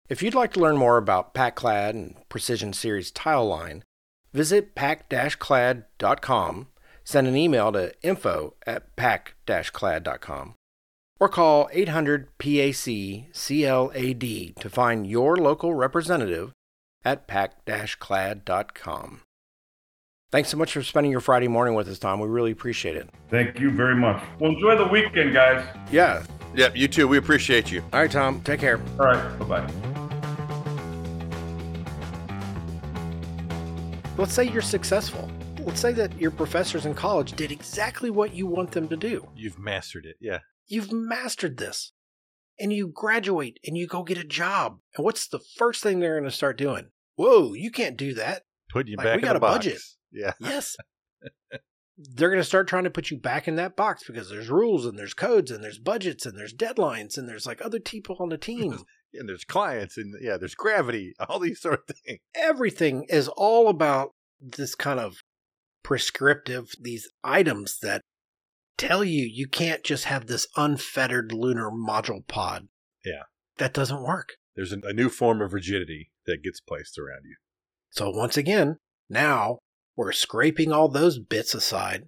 [0.09, 3.85] If you'd like to learn more about PacClad and Precision Series Tile Line,
[4.33, 6.67] visit pac-clad.com,
[7.05, 10.55] send an email to info at pac-clad.com,
[11.19, 16.53] or call 800-PAC-CLAD to find your local representative
[17.05, 19.23] at pac-clad.com.
[20.33, 22.19] Thanks so much for spending your Friday morning with us, Tom.
[22.19, 23.11] We really appreciate it.
[23.29, 24.23] Thank you very much.
[24.39, 25.63] Well, enjoy the weekend, guys.
[25.91, 26.25] Yeah.
[26.55, 27.07] Yep, you too.
[27.07, 27.83] We appreciate you.
[27.93, 28.41] All right, Tom.
[28.41, 28.81] Take care.
[28.99, 29.39] All right.
[29.41, 29.73] Bye bye.
[34.17, 35.31] Let's say you're successful.
[35.61, 39.29] Let's say that your professors in college did exactly what you want them to do.
[39.37, 40.17] You've mastered it.
[40.19, 40.39] Yeah.
[40.67, 41.93] You've mastered this.
[42.59, 44.79] And you graduate and you go get a job.
[44.97, 46.87] And what's the first thing they're going to start doing?
[47.17, 48.43] Whoa, you can't do that.
[48.71, 49.59] Put you Like, back we in got a box.
[49.67, 49.81] budget.
[50.13, 50.33] Yeah.
[50.41, 50.77] Yes.
[51.99, 54.87] they're going to start trying to put you back in that box because there's rules
[54.87, 58.29] and there's codes and there's budgets and there's deadlines and there's like other people on
[58.29, 58.79] the team.
[59.15, 62.21] And there's clients and yeah, there's gravity, all these sort of things.
[62.35, 65.17] Everything is all about this kind of
[65.83, 68.01] prescriptive, these items that
[68.79, 72.69] tell you you can't just have this unfettered lunar module pod.
[73.05, 73.25] Yeah.
[73.59, 74.31] That doesn't work.
[74.57, 77.37] There's a, a new form of rigidity that gets placed around you.
[77.91, 78.79] So once again,
[79.11, 79.59] now
[79.97, 82.05] we're scraping all those bits aside.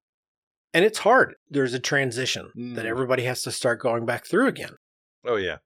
[0.73, 1.35] And it's hard.
[1.49, 2.89] There's a transition that Mm.
[2.89, 4.75] everybody has to start going back through again.
[5.25, 5.59] Oh yeah.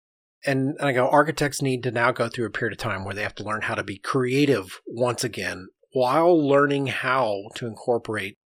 [0.45, 3.23] And I go, architects need to now go through a period of time where they
[3.23, 8.37] have to learn how to be creative once again while learning how to incorporate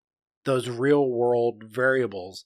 [0.44, 2.44] those real world variables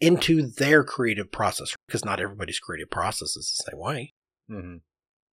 [0.00, 4.12] into their creative process because not everybody's creative process is the same way.
[4.48, 4.76] hmm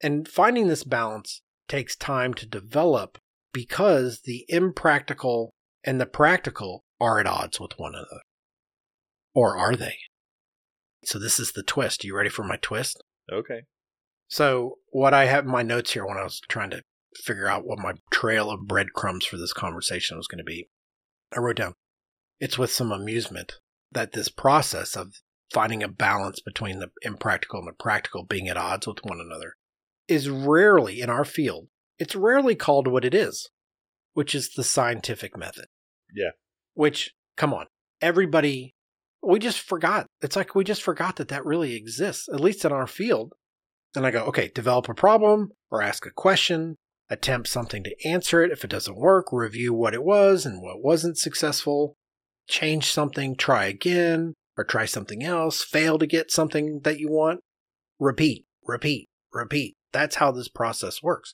[0.01, 3.17] And finding this balance takes time to develop
[3.53, 8.21] because the impractical and the practical are at odds with one another.
[9.33, 9.97] Or are they?
[11.03, 12.03] So this is the twist.
[12.03, 13.01] You ready for my twist?
[13.31, 13.61] Okay.
[14.27, 16.83] So what I have in my notes here when I was trying to
[17.15, 20.69] figure out what my trail of breadcrumbs for this conversation was going to be,
[21.35, 21.73] I wrote down,
[22.39, 23.53] it's with some amusement
[23.91, 25.13] that this process of
[25.51, 29.55] finding a balance between the impractical and the practical being at odds with one another
[30.07, 31.67] is rarely in our field.
[31.99, 33.49] It's rarely called what it is,
[34.13, 35.65] which is the scientific method.
[36.15, 36.31] Yeah.
[36.73, 37.67] Which, come on,
[38.01, 38.73] everybody,
[39.21, 40.07] we just forgot.
[40.21, 43.33] It's like we just forgot that that really exists, at least in our field.
[43.95, 46.75] And I go, okay, develop a problem or ask a question,
[47.09, 48.51] attempt something to answer it.
[48.51, 51.95] If it doesn't work, review what it was and what wasn't successful,
[52.47, 57.39] change something, try again, or try something else, fail to get something that you want.
[57.99, 59.75] Repeat, repeat, repeat.
[59.91, 61.33] That's how this process works.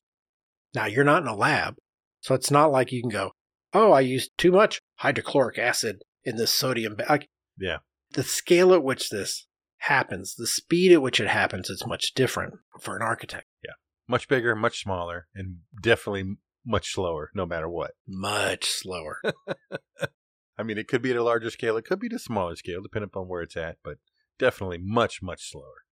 [0.76, 1.76] Now, you're not in a lab,
[2.20, 3.32] so it's not like you can go,
[3.74, 6.96] oh, I used too much hydrochloric acid in this sodium.
[6.96, 7.06] Ba-.
[7.10, 7.78] Like, Yeah.
[8.12, 9.48] the scale at which this
[9.80, 13.46] happens, the speed at which it happens, is much different for an architect.
[13.64, 13.74] Yeah.
[14.08, 16.36] Much bigger, much smaller, and definitely
[16.66, 17.92] much slower, no matter what.
[18.08, 19.22] Much slower.
[20.58, 22.56] I mean, it could be at a larger scale, it could be at a smaller
[22.56, 23.98] scale, depending upon where it's at, but
[24.40, 25.84] definitely much, much slower.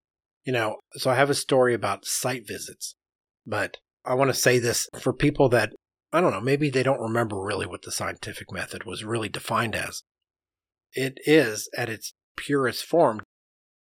[0.45, 2.95] you know, so I have a story about site visits,
[3.45, 5.73] but I want to say this for people that,
[6.11, 9.75] I don't know, maybe they don't remember really what the scientific method was really defined
[9.75, 10.03] as.
[10.93, 13.21] It is, at its purest form,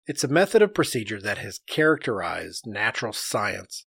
[0.06, 3.86] it's a method of procedure that has characterized natural science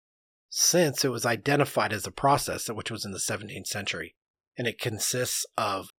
[0.49, 4.15] since it was identified as a process, which was in the 17th century.
[4.57, 5.89] And it consists of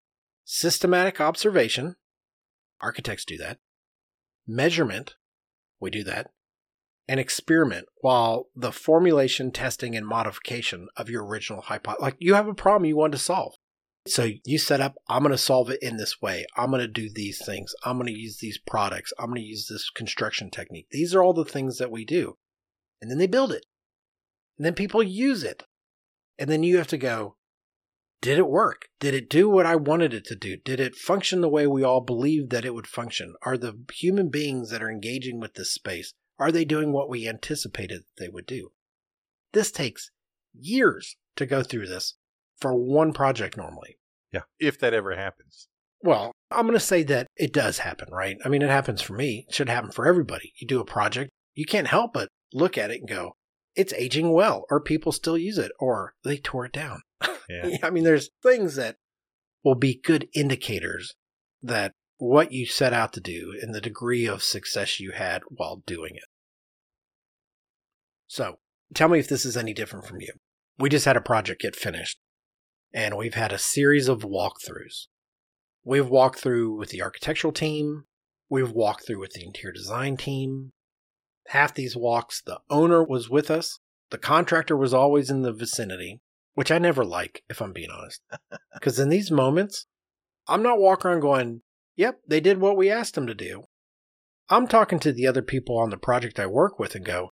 [0.43, 1.95] systematic observation,
[2.81, 3.59] architects do that,
[4.47, 5.15] measurement,
[5.79, 6.31] we do that,
[7.07, 12.01] and experiment while the formulation, testing, and modification of your original hypothesis.
[12.01, 13.55] Like you have a problem you want to solve.
[14.07, 16.45] So you set up, I'm going to solve it in this way.
[16.57, 17.75] I'm going to do these things.
[17.83, 19.13] I'm going to use these products.
[19.19, 20.87] I'm going to use this construction technique.
[20.89, 22.37] These are all the things that we do.
[22.99, 23.65] And then they build it.
[24.57, 25.63] And then people use it.
[26.39, 27.35] And then you have to go,
[28.21, 28.87] did it work?
[28.99, 30.57] Did it do what I wanted it to do?
[30.57, 33.35] Did it function the way we all believed that it would function?
[33.43, 37.29] Are the human beings that are engaging with this space, are they doing what we
[37.29, 38.71] anticipated they would do?
[39.53, 40.09] This takes
[40.53, 42.15] years to go through this
[42.59, 43.97] for one project normally.
[44.33, 45.67] Yeah, if that ever happens.
[46.01, 48.37] Well, I'm going to say that it does happen, right?
[48.43, 49.45] I mean, it happens for me.
[49.47, 50.51] It should happen for everybody.
[50.59, 53.33] You do a project, you can't help but look at it and go,
[53.75, 57.01] it's aging well, or people still use it, or they tore it down.
[57.47, 57.77] Yeah.
[57.83, 58.95] I mean, there's things that
[59.63, 61.13] will be good indicators
[61.61, 65.83] that what you set out to do and the degree of success you had while
[65.85, 66.23] doing it.
[68.31, 68.59] So,
[68.93, 70.31] tell me if this is any different from you.
[70.79, 72.17] We just had a project get finished,
[72.93, 75.07] and we've had a series of walkthroughs.
[75.83, 78.05] We've walked through with the architectural team,
[78.49, 80.71] we've walked through with the interior design team.
[81.47, 83.79] Half these walks, the owner was with us,
[84.11, 86.21] the contractor was always in the vicinity,
[86.53, 88.21] which I never like, if I'm being honest.
[88.73, 89.87] Because in these moments,
[90.47, 91.63] I'm not walking around going,
[91.97, 93.65] yep, they did what we asked them to do.
[94.49, 97.31] I'm talking to the other people on the project I work with and go,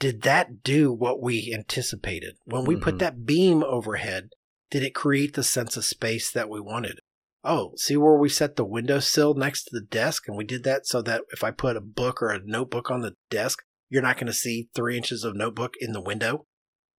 [0.00, 2.34] did that do what we anticipated?
[2.44, 2.98] When we put Mhm.
[3.00, 4.30] that beam overhead,
[4.70, 6.98] did it create the sense of space that we wanted?
[7.44, 10.26] Oh, see where we set the windowsill next to the desk?
[10.26, 13.00] And we did that so that if I put a book or a notebook on
[13.02, 16.46] the desk, you're not going to see three inches of notebook in the window.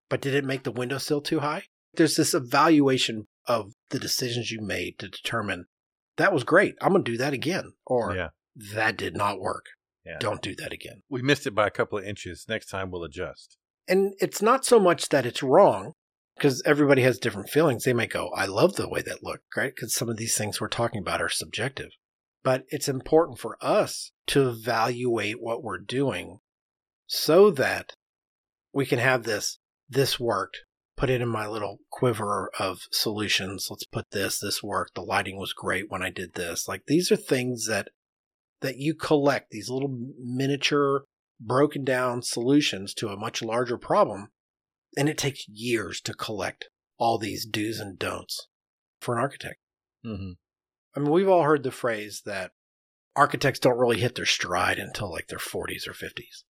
[0.10, 1.66] But did it make the windowsill too high?
[1.94, 5.66] There's this evaluation of the decisions you made to determine
[6.18, 6.76] that was great.
[6.82, 7.74] I'm going to do that again.
[7.86, 8.30] Or Yeah.
[8.74, 9.66] that did not work.
[10.06, 10.18] Yeah.
[10.20, 11.04] Don't do that again.
[11.10, 12.46] We missed it by a couple of inches.
[12.50, 13.58] Next time we'll adjust.
[13.88, 15.94] And it's not so much that it's wrong
[16.36, 17.84] because everybody has different feelings.
[17.84, 19.74] They may go, I love the way that looked, right?
[19.76, 21.90] Because some of these things we're talking about are subjective.
[22.44, 26.40] But it's important for us to evaluate what we're doing
[27.06, 27.94] so that
[28.74, 30.62] we can have this, this worked,
[30.98, 33.68] put it in my little quiver of solutions.
[33.70, 34.96] Let's put this, this worked.
[34.96, 36.68] The lighting was great when I did this.
[36.68, 37.90] Like these are things that,
[38.62, 41.06] that you collect, these little miniature
[41.40, 44.30] broken down solutions to a much larger problem.
[44.98, 48.48] And it takes years to collect all these do's and don'ts
[49.00, 49.60] for an architect.
[50.06, 50.32] Mm-hmm.
[50.96, 52.52] I mean, we've all heard the phrase that
[53.16, 56.44] architects don't really hit their stride until like their 40s or 50s.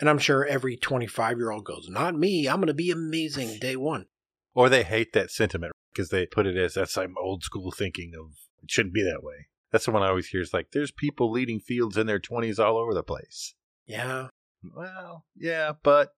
[0.00, 2.48] And I'm sure every 25 year old goes, Not me.
[2.48, 4.06] I'm going to be amazing day one.
[4.54, 8.12] Or they hate that sentiment because they put it as that's some old school thinking
[8.18, 9.48] of it shouldn't be that way.
[9.74, 12.60] That's the one I always hear is like, there's people leading fields in their 20s
[12.60, 13.56] all over the place.
[13.86, 14.28] Yeah.
[14.62, 16.10] Well, yeah, but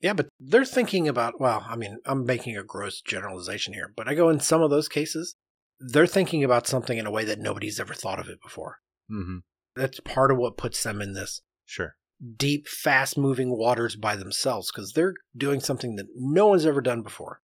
[0.00, 4.08] Yeah, but they're thinking about, well, I mean, I'm making a gross generalization here, but
[4.08, 5.36] I go in some of those cases,
[5.78, 8.80] they're thinking about something in a way that nobody's ever thought of it before.
[9.08, 9.38] mm-hmm.
[9.76, 11.94] That's part of what puts them in this sure.
[12.36, 17.02] deep, fast moving waters by themselves because they're doing something that no one's ever done
[17.02, 17.40] before.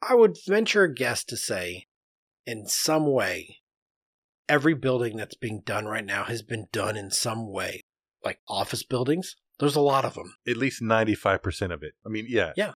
[0.00, 1.88] I would venture a guess to say,
[2.46, 3.58] in some way,
[4.48, 7.80] every building that's being done right now has been done in some way.
[8.24, 10.34] Like office buildings, there's a lot of them.
[10.46, 11.92] At least 95% of it.
[12.04, 12.52] I mean, yeah.
[12.56, 12.72] Yeah.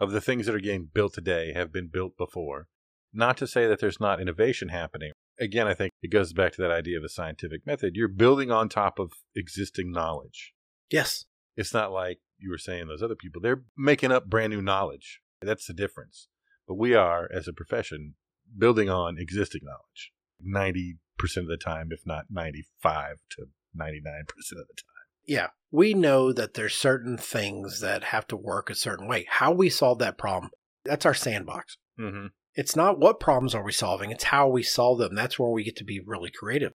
[0.00, 2.66] Of the things that are getting built today have been built before.
[3.12, 5.12] Not to say that there's not innovation happening.
[5.38, 7.92] Again, I think it goes back to that idea of a scientific method.
[7.94, 10.52] You're building on top of existing knowledge.
[10.90, 11.24] Yes.
[11.56, 13.40] It's not like you were saying those other people.
[13.40, 15.20] They're making up brand new knowledge.
[15.40, 16.28] That's the difference.
[16.66, 18.14] But we are, as a profession,
[18.56, 20.12] building on existing knowledge
[20.46, 20.96] 90%
[21.36, 24.86] of the time, if not 95 to 99% of the time.
[25.24, 25.48] Yeah.
[25.70, 29.26] We know that there's certain things that have to work a certain way.
[29.28, 30.50] How we solve that problem,
[30.84, 31.78] that's our sandbox.
[31.98, 32.26] Mm-hmm.
[32.54, 35.14] It's not what problems are we solving, it's how we solve them.
[35.14, 36.72] That's where we get to be really creative.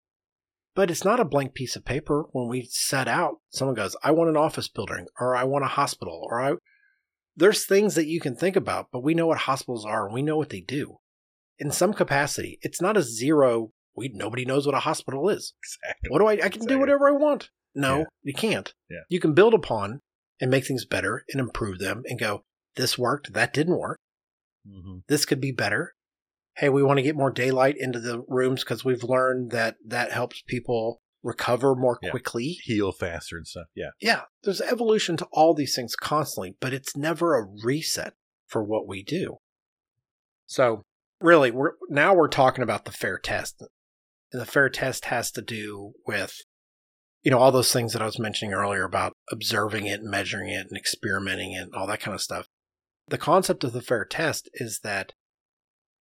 [0.73, 3.39] But it's not a blank piece of paper when we set out.
[3.49, 6.53] Someone goes, I want an office building, or I want a hospital, or I.
[7.35, 10.21] There's things that you can think about, but we know what hospitals are and we
[10.21, 10.97] know what they do.
[11.57, 13.71] In some capacity, it's not a zero.
[13.95, 15.53] We nobody knows what a hospital is.
[15.63, 16.09] Exactly.
[16.09, 16.31] What do I?
[16.33, 16.67] I can Exactly.
[16.75, 17.49] do whatever I want.
[17.73, 18.03] No, Yeah.
[18.23, 18.73] you can't.
[18.89, 19.01] Yeah.
[19.09, 20.01] You can build upon
[20.41, 22.43] and make things better and improve them and go,
[22.75, 23.99] this worked, that didn't work.
[24.67, 24.97] Mm-hmm.
[25.07, 25.93] This could be better.
[26.57, 30.11] Hey, we want to get more daylight into the rooms because we've learned that that
[30.11, 32.11] helps people recover more Yeah.
[32.11, 32.57] quickly.
[32.63, 33.67] Heal faster and stuff.
[33.75, 33.89] Yeah.
[34.01, 38.13] Yeah, there's evolution to all these things constantly, but it's never a reset
[38.47, 39.37] for what we do.
[40.45, 40.83] So,
[41.21, 43.61] really, we're now we're talking about the fair test.
[44.31, 46.33] And the fair test has to do with
[47.23, 50.67] you know all those things that I was mentioning earlier about observing it, measuring it,
[50.69, 52.47] and experimenting it, and all that kind of stuff.
[53.07, 55.13] The concept of the fair test is that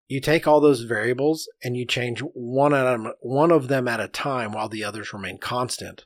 [0.08, 4.00] you take all those variables and you change one of them, one of them at
[4.00, 6.04] a time while the others remain constant.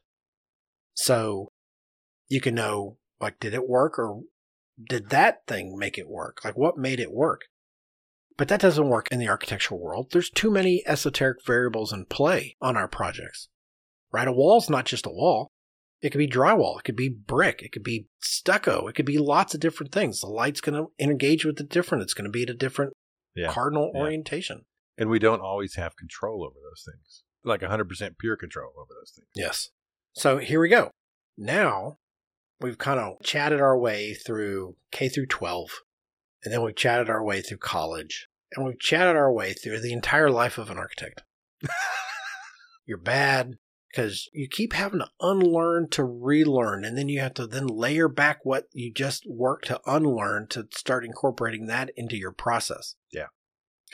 [0.95, 1.49] So
[2.29, 4.23] you can know, like, did it work or
[4.89, 6.45] did that thing make it work?
[6.45, 7.43] Like, what made it work?
[8.39, 10.13] But that doesn't work in the architectural world.
[10.13, 13.49] There's too many esoteric variables in play on our projects.
[14.11, 14.27] Right?
[14.29, 15.51] A wall's not just a wall.
[16.01, 16.79] It could be drywall.
[16.79, 17.61] It could be brick.
[17.63, 18.87] It could be stucco.
[18.87, 20.21] It could be lots of different things.
[20.21, 22.03] The light's going to engage with the different.
[22.03, 22.93] It's going to be at a different
[23.35, 23.53] Yeah.
[23.53, 24.01] cardinal Yeah.
[24.01, 24.65] orientation.
[24.97, 29.11] And we don't always have control over those things, like 100% pure control over those
[29.15, 29.29] things.
[29.35, 29.71] Yes.
[30.13, 30.91] So here we go.
[31.37, 31.99] Now
[32.61, 35.71] we've kind of chatted our way through K through 12,
[36.45, 39.93] and then we've chatted our way through college, and we've chatted our way through the
[39.93, 41.23] entire life of an architect.
[42.87, 43.59] You're bad
[43.91, 48.09] because you keep having to unlearn to relearn, and then you have to then layer
[48.09, 52.95] back what you just worked to unlearn to start incorporating that into your process.
[53.13, 53.27] Yeah.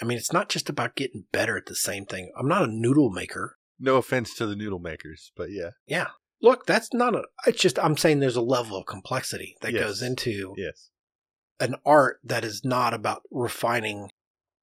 [0.02, 2.32] I mean, it's not just about getting better at the same thing.
[2.38, 3.56] I'm not a noodle maker.
[3.78, 5.70] No offense to the noodle makers, but yeah.
[5.86, 6.08] Yeah.
[6.42, 7.22] Look, that's not a.
[7.46, 9.82] It's just I'm saying there's a level of complexity that Yes.
[9.82, 10.90] goes into Yes.
[11.60, 14.10] an art that is not about refining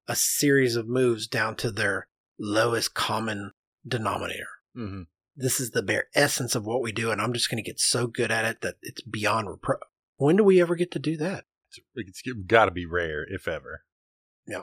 [0.08, 3.52] a series of moves down to their lowest common
[3.86, 4.48] denominator.
[4.74, 5.02] hmm
[5.36, 7.80] This is the bare essence of what we do, and I'm just going to get
[7.80, 9.76] so good at it that it's beyond repro.
[10.16, 11.44] When do we ever get to do that?
[11.68, 13.84] It's, it's got to be rare, if ever.
[14.46, 14.62] Yeah.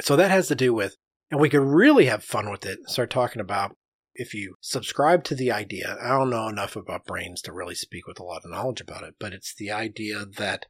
[0.00, 0.96] So that has to do with,
[1.30, 2.78] and we could really have fun with it.
[2.88, 3.76] Start talking about
[4.14, 5.96] if you subscribe to the idea.
[6.00, 9.04] I don't know enough about brains to really speak with a lot of knowledge about
[9.04, 10.66] it, but it's the idea that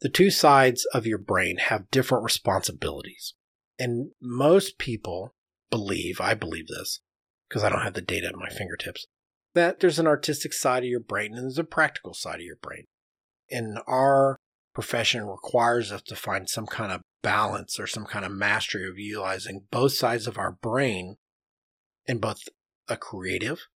[0.00, 3.34] the two sides of your brain have different responsibilities.
[3.78, 5.34] And most people
[5.70, 7.00] believe, I believe this,
[7.48, 9.06] because I don't have the data at my fingertips,
[9.54, 12.56] that there's an artistic side of your brain and there's a practical side of your
[12.56, 12.84] brain.
[13.50, 14.36] And our
[14.74, 18.98] profession requires us to find some kind of balance or some kind of mastery of
[18.98, 21.16] utilizing both sides of our brain
[22.06, 22.42] in both
[22.88, 23.66] a creative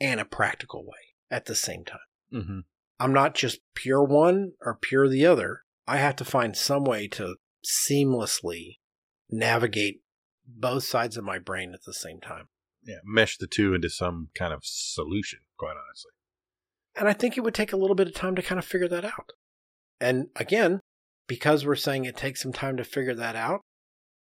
[0.00, 1.98] and a practical way at the same time.
[2.30, 2.60] hmm
[2.98, 5.64] I'm not just pure one or pure the other.
[5.86, 8.78] I have to find some way to seamlessly
[9.30, 10.00] navigate
[10.46, 12.48] both sides of my brain at the same time.
[12.84, 12.98] Yeah.
[13.04, 16.12] Mesh the two into some kind of solution, quite honestly.
[16.94, 18.88] And I think it would take a little bit of time to kind of figure
[18.88, 19.32] that out.
[20.00, 20.80] And again,
[21.26, 23.60] because we're saying it takes some time to figure that out,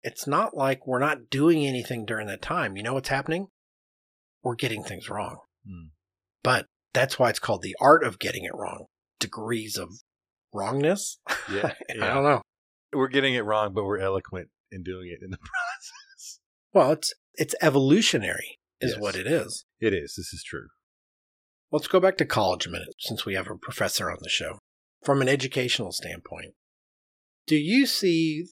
[0.03, 2.77] it's not like we're not doing anything during that time.
[2.77, 3.49] You know what's happening?
[4.43, 5.39] We're getting things wrong.
[5.67, 5.89] Hmm.
[6.43, 8.87] But that's why it's called the art of getting it wrong.
[9.19, 9.91] Degrees of
[10.53, 11.19] wrongness?
[11.51, 11.73] Yeah.
[11.91, 12.43] I don't know.
[12.93, 16.41] We're getting it wrong, but we're eloquent in doing it in the process.
[16.73, 19.01] Well, it's it's evolutionary is Yes.
[19.01, 19.65] what it is.
[19.81, 20.15] It is.
[20.17, 20.69] This is true.
[21.71, 24.59] Let's go back to college a minute since we have a professor on the show.
[25.03, 26.55] From an educational standpoint,
[27.47, 28.47] do you see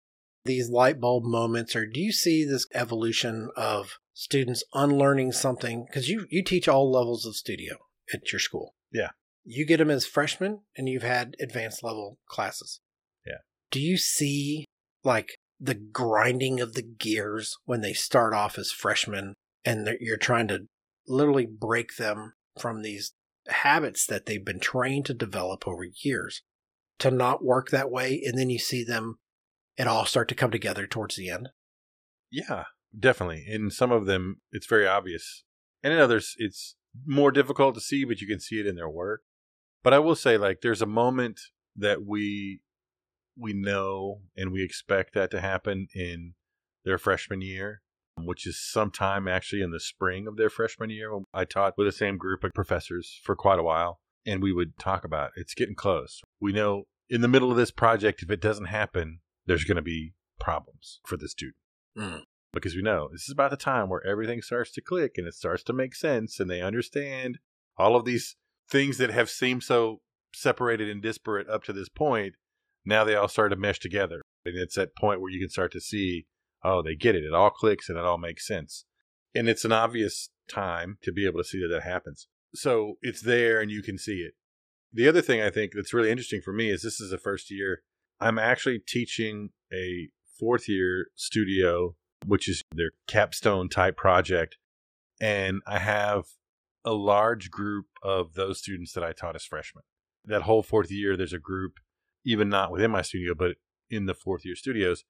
[0.44, 5.84] these light bulb moments or do you see this evolution of students unlearning something?
[5.86, 7.76] Because you, you teach all levels of studio
[8.14, 8.74] at your school.
[8.90, 9.10] Yeah.
[9.44, 12.80] You get them as freshmen and you've had advanced level classes.
[13.26, 13.38] Yeah.
[13.70, 14.66] Do you see
[15.02, 19.34] like the grinding of the gears when they start off as freshmen
[19.64, 20.66] and you're trying to
[21.06, 23.12] literally break them from these
[23.48, 26.42] habits that they've been trained to develop over years
[26.98, 29.18] to not work that way and then you see them
[29.76, 31.48] it all start to come together towards the end
[32.30, 32.64] Yeah,
[32.98, 33.44] definitely.
[33.46, 35.44] In some of them, it's very obvious.
[35.82, 36.76] And in others, it's
[37.06, 39.22] more difficult to see, but you can see it in their work.
[39.82, 41.40] But I will say, like, there's a moment
[41.76, 42.60] that we
[43.36, 46.34] we know and we expect that to happen in
[46.84, 47.80] their freshman year,
[48.18, 51.10] which is sometime actually in the spring of their freshman year.
[51.32, 54.78] I taught with the same group of professors for quite a while, and we would
[54.78, 56.20] talk about it's getting close.
[56.40, 59.82] We know in the middle of this project, if it doesn't happen, there's going to
[59.82, 61.56] be problems for the student
[61.98, 62.22] Mm.
[62.52, 65.34] because we know this is about the time where everything starts to click and it
[65.34, 67.40] starts to make sense and they understand
[67.76, 68.36] all of these
[68.70, 70.00] things that have seemed so
[70.34, 72.34] separated and disparate up to this point
[72.84, 74.22] now they all start to mesh together.
[74.44, 76.26] And it's that point where you can start to see
[76.64, 77.24] oh they get it.
[77.24, 78.84] It all clicks and it all makes sense.
[79.34, 82.26] And it's an obvious time to be able to see that that happens.
[82.54, 84.32] So it's there and you can see it.
[84.92, 87.48] The other thing i think that's really interesting for me is this is the first
[87.48, 87.82] year
[88.20, 91.94] i'm actually teaching a fourth year studio
[92.26, 94.56] which is their capstone type project.
[95.20, 96.24] And I have
[96.84, 99.84] a large group of those students that I taught as freshmen.
[100.24, 101.74] That whole fourth year, there's a group,
[102.24, 103.56] even not within my studio, but
[103.90, 105.04] in the fourth year studios,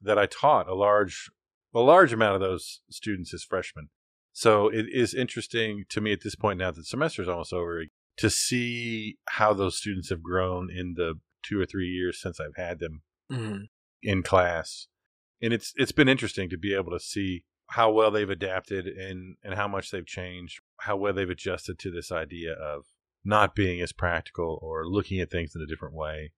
[0.00, 1.30] that I taught a large,
[1.74, 3.88] a large amount of those students as freshmen.
[4.32, 7.52] So it is interesting to me at this point now that the semester is almost
[7.52, 7.84] over
[8.18, 12.56] to see how those students have grown in the two or three years since I've
[12.56, 13.62] had them Mm-hmm.
[14.02, 14.88] in class.
[15.40, 19.36] And it's it's been interesting to be able to see how well they've adapted and
[19.44, 22.84] and how much they've changed, how well they've adjusted to this idea of
[23.24, 26.32] not being as practical or looking at things in a different way.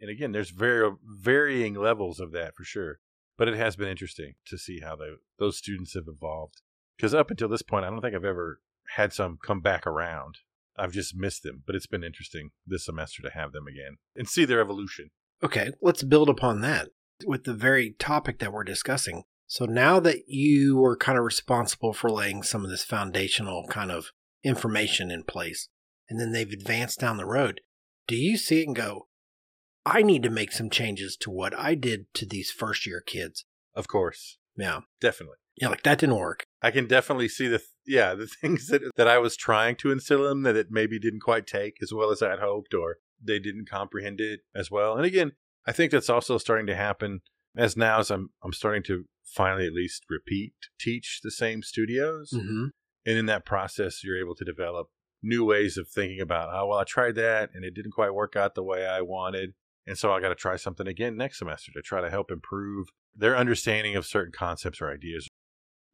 [0.00, 2.98] And again, there's very varying levels of that for sure.
[3.36, 6.60] But it has been interesting to see how they, those students have evolved.
[6.96, 8.60] Because up until this point, I don't think I've ever
[8.96, 10.38] had some come back around.
[10.76, 14.28] I've just missed them, but it's been interesting this semester to have them again and
[14.28, 15.10] see their evolution.
[15.42, 16.88] Okay, let's build upon that
[17.26, 19.24] with the very topic that we're discussing.
[19.50, 23.90] So now that you were kind of responsible for laying some of this foundational kind
[23.90, 24.12] of
[24.44, 25.68] information in place,
[26.08, 27.62] and then they've advanced down the road,
[28.06, 29.08] do you see it and go,
[29.86, 33.46] I need to make some changes to what I did to these first year kids?
[33.74, 34.80] Of course, Yeah.
[35.00, 35.36] definitely.
[35.56, 36.46] Yeah, like that didn't work.
[36.62, 40.24] I can definitely see the yeah the things that that I was trying to instill
[40.24, 42.98] in them that it maybe didn't quite take as well as I had hoped, or
[43.20, 44.96] they didn't comprehend it as well.
[44.96, 45.32] And again,
[45.66, 47.22] I think that's also starting to happen
[47.56, 52.30] as now as I'm I'm starting to finally at least repeat teach the same studios,
[52.34, 52.66] Mm-hmm.
[53.06, 54.88] and in that process, you're able to develop
[55.22, 58.36] new ways of thinking about oh well I tried that and it didn't quite work
[58.36, 59.54] out the way I wanted.
[59.86, 62.88] And so I got to try something again next semester to try to help improve
[63.16, 65.28] their understanding of certain concepts or ideas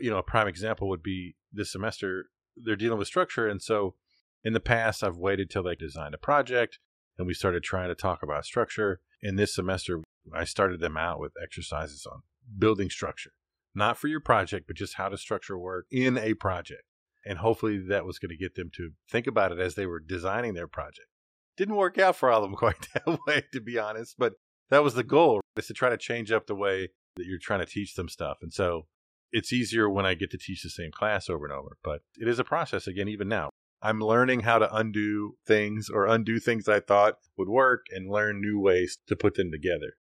[0.01, 2.26] you know, a prime example would be this semester
[2.57, 3.95] they're dealing with structure, and so
[4.43, 6.78] in the past I've waited till they designed a project
[7.16, 9.01] and we started trying to talk about structure.
[9.22, 10.03] In this semester,
[10.35, 12.22] I started them out with exercises on
[12.59, 13.32] building structure,
[13.74, 16.82] not for your project, but just how to structure work in a project.
[17.26, 20.01] And hopefully that was going to get them to think about it as they were
[20.01, 21.09] designing their project.
[21.57, 24.34] Didn't work out for all of them quite that way, to be honest, but
[24.70, 27.61] that was the goal, is to try to change up the way that you're trying
[27.61, 28.38] to teach them stuff.
[28.42, 28.86] And so
[29.32, 32.28] it's easier when I get to teach the same class over and over, but it
[32.28, 33.51] is a process again, even now.
[33.82, 38.40] I'm learning how to undo things or undo things I thought would work and learn
[38.40, 39.97] new ways to put them together.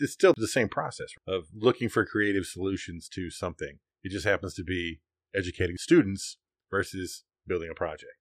[0.00, 3.78] It's still the same process of looking for creative solutions to something.
[4.02, 5.00] It just happens to be
[5.34, 6.38] educating students
[6.70, 8.12] versus building a project.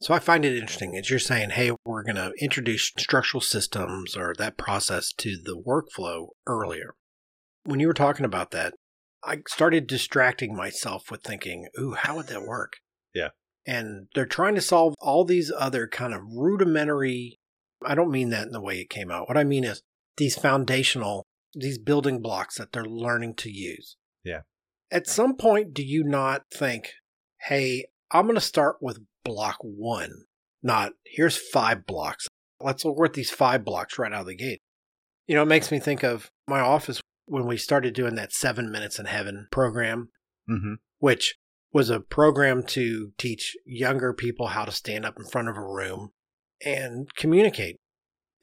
[0.00, 4.16] So I find it interesting as you're saying, hey, we're going to introduce structural systems
[4.16, 6.94] or that process to the workflow earlier.
[7.64, 8.72] When you were talking about that,
[9.22, 12.74] I started distracting myself with thinking, ooh, how would that work?
[13.14, 13.30] Yeah.
[13.66, 17.38] And they're trying to solve all these other kind of rudimentary,
[17.84, 19.28] I don't mean that in the way it came out.
[19.28, 19.82] What I mean is
[20.20, 23.96] these foundational, these building blocks that they're learning to use.
[24.24, 24.42] Yeah.
[24.92, 26.90] At some point, do you not think,
[27.48, 30.12] hey, I'm going to start with block one,
[30.62, 32.28] not here's five blocks.
[32.60, 34.60] Let's work these five blocks right out of the gate.
[35.26, 38.70] You know, it makes me think of my office when we started doing that seven
[38.70, 40.10] minutes in heaven program,
[40.48, 40.74] Mm-hmm.
[40.98, 41.36] which
[41.72, 45.64] was a program to teach younger people how to stand up in front of a
[45.64, 46.10] room
[46.64, 47.76] and communicate.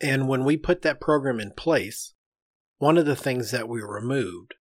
[0.02, 2.14] And when we put that program in place,
[2.78, 4.54] one of the things that we removed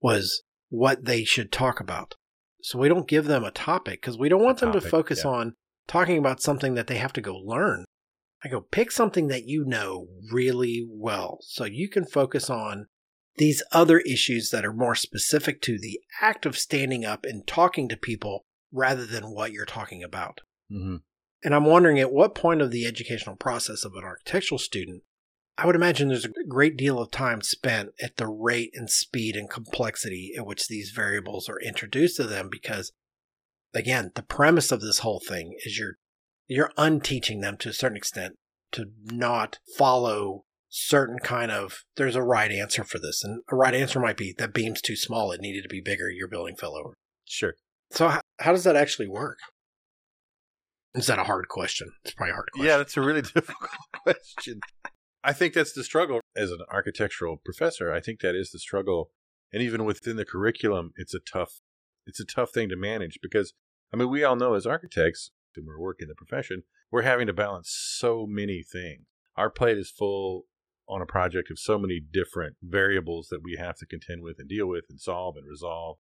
[0.00, 2.14] was what they should talk about.
[2.62, 5.30] So we don't give them a topic because we don't want them to focus yeah.
[5.30, 5.54] on
[5.86, 7.84] talking about something that they have to go learn.
[8.44, 12.86] I go, pick something that you know really well so you can focus on
[13.36, 17.88] these other issues that are more specific to the act of standing up and talking
[17.88, 20.40] to people rather than what you're talking about.
[20.70, 20.96] Mm-hmm.
[21.44, 25.02] And I'm wondering at what point of the educational process of an architectural student,
[25.58, 29.36] I would imagine there's a great deal of time spent at the rate and speed
[29.36, 32.92] and complexity at which these variables are introduced to them because
[33.74, 35.98] again, the premise of this whole thing is you're
[36.46, 38.34] you're unteaching them to a certain extent
[38.72, 43.22] to not follow certain kind of there's a right answer for this.
[43.22, 46.10] And a right answer might be that beam's too small it needed to be bigger
[46.10, 46.94] your building fell over.
[47.26, 47.54] Sure.
[47.90, 49.38] so how, how does that actually work
[50.94, 53.70] is that a hard question it's probably a hard question Yeah, that's a really difficult
[54.02, 54.60] question.
[55.22, 57.90] I think that's the struggle as an architectural professor.
[57.90, 59.10] I think that is the struggle,
[59.52, 61.60] and even within the curriculum, it's a tough,
[62.06, 63.54] it's a tough thing to manage because
[63.92, 67.32] I mean we all know as architects, and we're working the profession, we're having to
[67.32, 69.06] balance so many things.
[69.36, 70.44] Our plate is full
[70.86, 74.48] on a project of so many different variables that we have to contend with and
[74.48, 75.96] deal with and solve and resolve,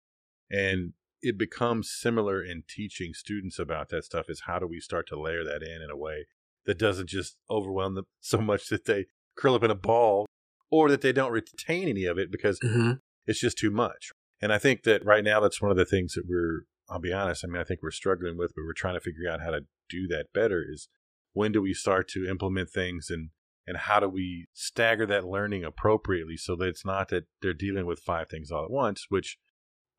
[0.50, 5.08] and it becomes similar in teaching students about that stuff is how do we start
[5.08, 6.26] to layer that in in a way
[6.66, 9.06] that doesn't just overwhelm them so much that they
[9.36, 10.26] curl up in a ball
[10.70, 12.94] or that they don't retain any of it because mm-hmm.
[13.26, 14.12] it's just too much.
[14.42, 17.14] And I think that right now that's one of the things that we're I'll be
[17.14, 19.52] honest, I mean I think we're struggling with, but we're trying to figure out how
[19.52, 20.88] to do that better is
[21.34, 23.30] when do we start to implement things and
[23.68, 27.86] and how do we stagger that learning appropriately so that it's not that they're dealing
[27.86, 29.38] with five things all at once, which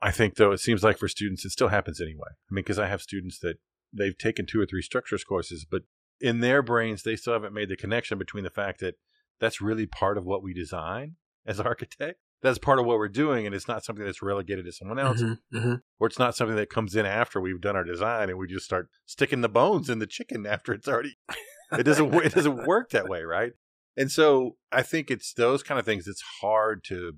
[0.03, 2.29] I think though it seems like for students it still happens anyway.
[2.31, 3.57] I mean because I have students that
[3.93, 5.83] they've taken two or three structures courses, but
[6.21, 8.95] in their brains, they still haven't made the connection between the fact that
[9.41, 12.19] that's really part of what we design as architect.
[12.43, 15.23] That's part of what we're doing, and it's not something that's relegated to someone else,
[15.23, 15.75] Mm-hmm, mm-hmm.
[16.01, 18.65] or it's not something that comes in after we've done our design and we just
[18.65, 21.17] start sticking the bones in the chicken after it's already.
[21.79, 22.13] It doesn't.
[22.17, 23.53] it doesn't work that way, right?
[23.97, 27.15] And so I think it's those kind of things that's hard to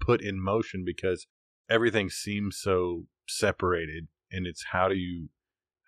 [0.00, 1.26] put in motion because
[1.70, 5.28] everything seems so separated, and it's how do you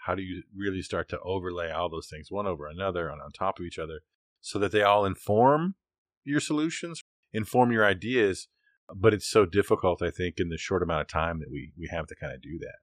[0.06, 3.30] how do you really start to overlay all those things one over another and on
[3.30, 4.00] top of each other
[4.40, 5.76] so that they all inform
[6.24, 8.48] your solutions, inform your ideas,
[8.94, 11.88] but it's so difficult, I think, in the short amount of time that we we
[11.90, 12.78] have to kind of do that.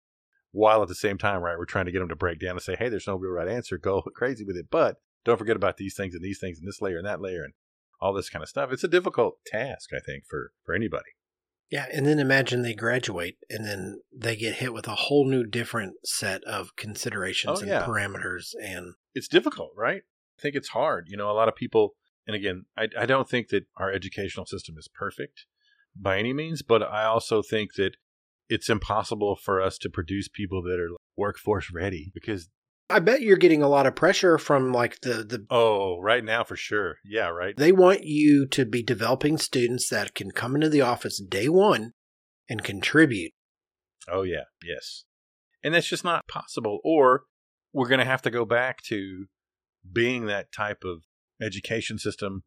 [0.52, 2.62] While at the same time, right, we're trying to get them to break down and
[2.62, 3.78] say, "Hey, there's no real right answer.
[3.78, 6.82] Go crazy with it, but don't forget about these things and these things and this
[6.82, 7.54] layer and that layer and
[8.02, 11.12] all this kind of stuff." It's a difficult task, I think, for for anybody.
[11.70, 15.46] Yeah, and then imagine they graduate and then they get hit with a whole new
[15.46, 17.86] different set of considerations Oh, and yeah.
[17.86, 20.02] parameters and It's difficult, right?
[20.38, 21.08] I think it's hard.
[21.10, 21.96] You know, a lot of people,
[22.26, 25.46] and again, I, I don't think that our educational system is perfect
[25.96, 27.98] by any means, but I also think that
[28.48, 32.50] it's impossible for us to produce people that are workforce ready because
[32.90, 36.44] I bet you're getting a lot of pressure from like the the oh, right now
[36.44, 40.70] for sure, yeah, right, they want you to be developing students that can come into
[40.70, 41.92] the office day 1
[42.50, 43.32] and contribute.
[44.12, 45.04] oh yeah, yes,
[45.64, 46.80] and that's just not possible.
[46.84, 47.24] Or
[47.74, 49.26] we're going to have to go back to
[49.92, 51.04] being that type of
[51.42, 52.44] education system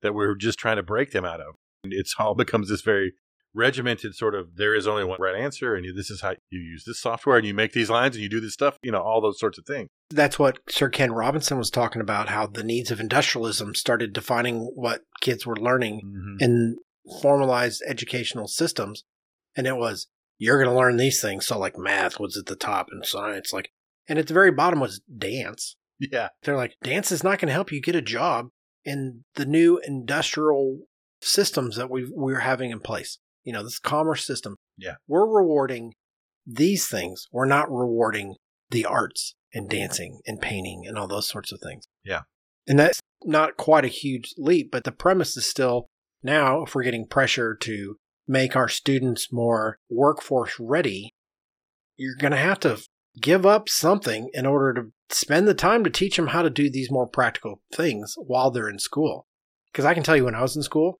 [0.00, 1.54] that we're just trying to break them out of.
[1.84, 3.12] And It's all becomes this very
[3.54, 6.60] regimented sort of there is only one right answer and you, this is how you
[6.60, 9.02] use this software and you make these lines and you do this stuff you know
[9.02, 12.62] all those sorts of things That's what Sir Ken Robinson was talking about how the
[12.62, 16.36] needs of industrialism started defining what kids were learning mm-hmm.
[16.38, 16.76] in
[17.20, 19.04] formalized educational systems.
[19.56, 21.46] And it was, you're going to learn these things.
[21.46, 23.70] So, like, math was at the top and science, like,
[24.08, 25.76] and at the very bottom was dance.
[25.98, 28.48] yeah They're like, dance is not going to help you get a job
[28.84, 30.80] in the new industrial
[31.20, 33.18] systems that we we're having in place.
[33.44, 34.56] You know, this commerce system.
[34.76, 34.94] Yeah.
[35.06, 35.94] We're rewarding
[36.46, 37.26] these things.
[37.32, 38.36] We're not rewarding
[38.70, 41.86] the arts and dancing and painting and all those sorts of things.
[42.04, 42.22] Yeah.
[42.66, 45.86] And that's not quite a huge leap, but the premise is still
[46.22, 51.12] now if we're getting pressure to make our students more workforce ready,
[51.96, 52.78] you're going to have to
[53.20, 56.70] give up something in order to spend the time to teach them how to do
[56.70, 59.26] these more practical things while they're in school.
[59.70, 60.98] Because I can tell you when I was in school,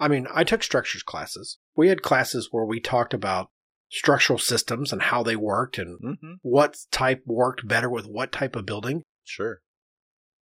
[0.00, 1.58] I mean, I took structures classes.
[1.76, 3.50] We had classes where we talked about
[3.90, 6.32] structural systems and how they worked and mm-hmm.
[6.42, 9.02] what type worked better with what type of building.
[9.24, 9.60] sure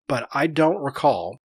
[0.08, 1.40] But I don't recall,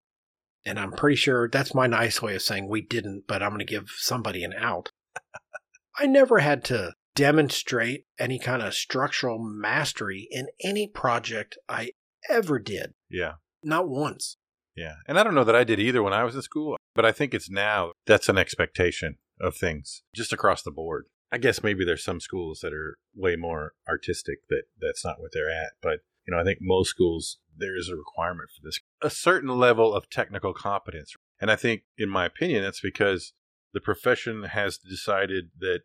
[0.66, 3.60] and I'm pretty sure that's my nice way of saying we didn't, but I'm going
[3.60, 4.90] to give somebody an out.
[5.98, 11.92] I never had to demonstrate any kind of structural mastery in any project I
[12.30, 12.94] ever did.
[13.10, 13.34] yeah
[13.64, 14.38] Not once.
[14.76, 14.96] Yeah.
[15.08, 17.12] And i don't know that i did either when i was in school but i
[17.12, 21.06] think it's now that's an expectation of things just across the board.
[21.34, 25.32] I guess maybe there's some schools that are way more artistic that that's not what
[25.34, 28.80] they're at but you know i think most schools there is a requirement for this
[29.02, 31.14] a certain level of technical competence.
[31.40, 33.34] And i think in my opinion that's because
[33.74, 35.82] the profession has decided that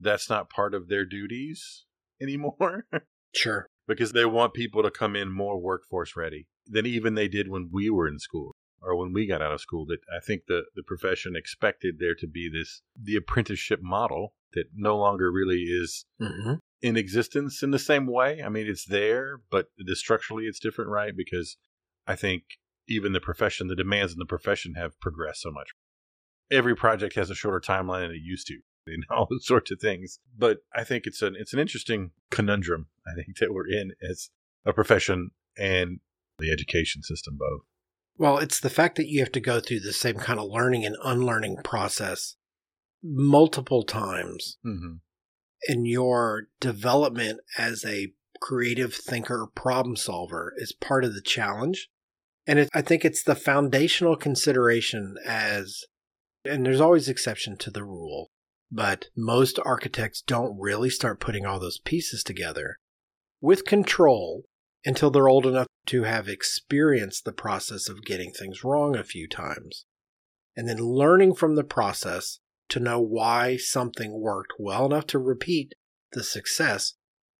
[0.00, 1.84] that's not part of their duties
[2.22, 2.86] anymore.
[3.34, 3.66] Sure.
[3.86, 7.70] because they want people to come in more workforce ready than even they did when
[7.72, 10.62] we were in school or when we got out of school that i think the,
[10.74, 16.04] the profession expected there to be this the apprenticeship model that no longer really is
[16.20, 18.42] hmm in existence in the same way.
[18.42, 21.12] I mean it's there but the structurally it's different right?
[21.16, 21.56] Because
[22.06, 22.44] i think
[22.88, 25.70] even the profession the demands in the profession have progressed so much.
[26.50, 29.80] Every project has a shorter timeline than it used to and all those sorts of
[29.80, 30.20] things.
[30.36, 34.30] But i think it's an it's an interesting conundrum i think that we're in as
[34.64, 36.00] a profession and
[36.38, 37.60] the education system both
[38.16, 40.84] Well, it's the fact that you have to go through the same kind of learning
[40.84, 42.36] and unlearning process
[43.02, 44.94] multiple times mm-hmm.
[45.68, 51.88] in your development as a creative thinker, problem solver is part of the challenge.
[52.46, 55.84] And it, I think it's the foundational consideration as,
[56.44, 58.30] and there's always exception to the rule,
[58.70, 62.76] but most architects don't really start putting all those pieces together
[63.40, 64.44] with control
[64.84, 69.28] until they're old enough to have experienced the process of getting things wrong a few
[69.28, 69.84] times.
[70.56, 75.74] And then learning from the process to know why something worked well enough to repeat
[76.12, 76.94] the success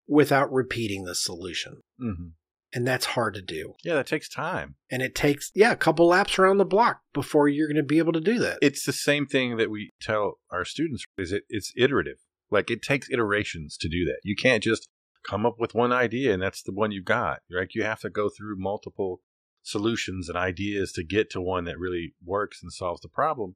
[0.06, 1.82] without repeating the solution.
[2.00, 2.28] Mm-hmm.
[2.74, 3.74] And that's hard to do.
[3.82, 7.48] yeah that takes time And it takes, yeah, a couple laps around the block before
[7.48, 8.58] you're going to be able to do that.
[8.60, 12.18] it's the same thing that we tell our students is it it's iterative
[12.50, 14.86] like it takes iterations to do that you can't just
[15.26, 18.08] come up with one idea and that's the one you've got right you have to
[18.10, 19.20] go through multiple
[19.62, 23.54] solutions and ideas to get to one that really works and solves the problem.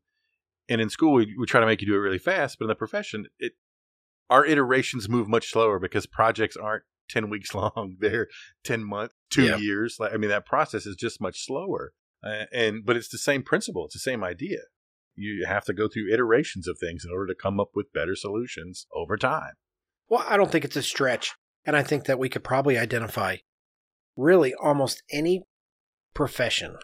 [0.69, 2.69] And in school, we, we try to make you do it really fast, but in
[2.69, 3.53] the profession, it
[4.31, 7.97] our iterations move much slower because projects aren't 10 weeks long.
[7.99, 8.29] They're
[8.65, 9.57] 10 months, two Yeah.
[9.57, 9.97] years.
[9.99, 11.93] Like, I mean, that process is just much slower.
[12.25, 13.85] Uh, and, but it's the same principle.
[13.87, 14.59] It's the same idea.
[15.15, 18.15] You have to go through iterations of things in order to come up with better
[18.17, 19.55] solutions over time.
[20.09, 21.35] Well, I don't think it's a stretch.
[21.65, 23.37] And I think that we could probably identify
[24.17, 25.45] really almost any
[26.15, 26.77] profession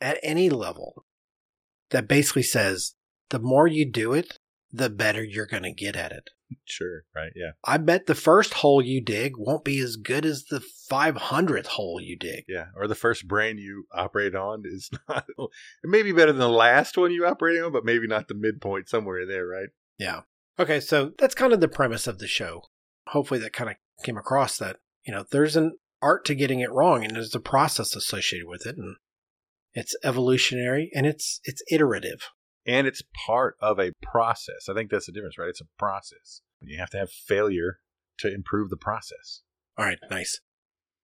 [0.00, 1.04] at any level
[1.90, 2.94] that basically says
[3.30, 4.38] the more you do it,
[4.72, 6.30] the better you're going to get at it.
[6.64, 7.04] Sure.
[7.14, 7.32] Right.
[7.34, 7.52] Yeah.
[7.64, 12.00] I bet the first hole you dig won't be as good as the 500th hole
[12.00, 12.44] you dig.
[12.48, 12.66] Yeah.
[12.76, 15.50] Or the first brain you operate on is not, it
[15.84, 18.88] may be better than the last one you operated on, but maybe not the midpoint
[18.88, 19.46] somewhere in there.
[19.46, 19.68] Right.
[19.98, 20.22] Yeah.
[20.58, 22.62] Okay, so that's kind of the premise of the show.
[23.08, 24.76] Hopefully that kind of came across that,
[25.06, 28.66] you know, there's an art to getting it wrong and there's a process associated with
[28.66, 28.96] it and
[29.74, 32.28] it's evolutionary and it's it's iterative.
[32.66, 34.68] and it's part of a process.
[34.68, 35.48] I think that's the difference, right?
[35.48, 36.42] It's a process.
[36.60, 37.78] You have to have failure
[38.18, 39.42] to improve the process.
[39.78, 40.40] All right, nice.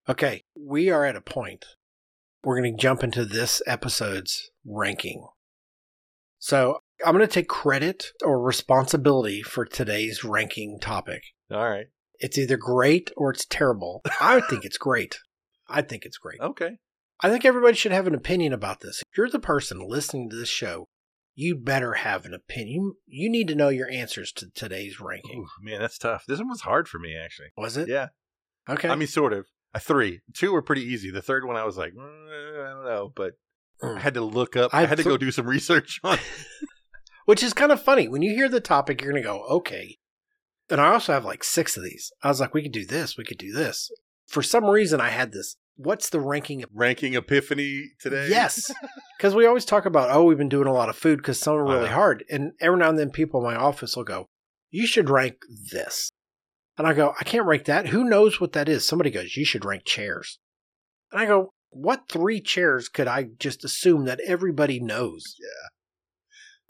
[0.09, 1.64] Okay, we are at a point.
[2.44, 5.26] We're going to jump into this episode's ranking.
[6.38, 11.22] So I'm going to take credit or responsibility for today's ranking topic.
[11.51, 11.86] All right.
[12.19, 14.03] It's either great or it's terrible.
[14.21, 15.19] I think it's great.
[15.69, 16.41] I think it's great.
[16.41, 16.79] Okay.
[17.21, 19.03] I think everybody should have an opinion about this.
[19.11, 20.87] If you're the person listening to this show,
[21.35, 22.95] you better have an opinion.
[23.07, 25.41] You need to know your answers to today's ranking.
[25.41, 26.25] Ooh, man, that's tough.
[26.27, 27.49] This one was hard for me, actually.
[27.57, 27.89] Was it?
[27.89, 28.09] Yeah.
[28.69, 28.89] Okay.
[28.89, 29.47] I mean, sort of.
[29.75, 30.21] A three.
[30.35, 31.11] Two were pretty easy.
[31.11, 33.35] The third one, I was like, mm, I don't know, but
[33.83, 33.99] I Mm.
[33.99, 34.73] had to look up.
[34.75, 36.19] I I, had to go do some research on.
[37.27, 38.09] Which is kind of funny.
[38.09, 39.99] When you hear the topic, you're going to go, okay.
[40.71, 42.12] And I also have like six of these.
[42.23, 43.17] I was like, we could do this.
[43.17, 43.91] We could do this.
[44.27, 45.57] For some reason, I had this.
[45.77, 48.29] What's the ranking ranking epiphany today.
[48.31, 48.71] Yes.
[49.17, 51.55] Because we always talk about, oh, we've been doing a lot of food because some
[51.55, 51.95] are really Uh-huh.
[51.95, 52.25] hard.
[52.29, 54.27] And every now and then people in my office will go,
[54.71, 55.37] you should rank
[55.73, 56.11] this.
[56.77, 57.87] And I go, I can't rank that.
[57.89, 58.87] Who knows what that is?
[58.87, 60.39] Somebody goes, you should rank chairs.
[61.11, 65.35] And I go, what three chairs could I just assume that everybody knows?
[65.41, 65.69] Yeah.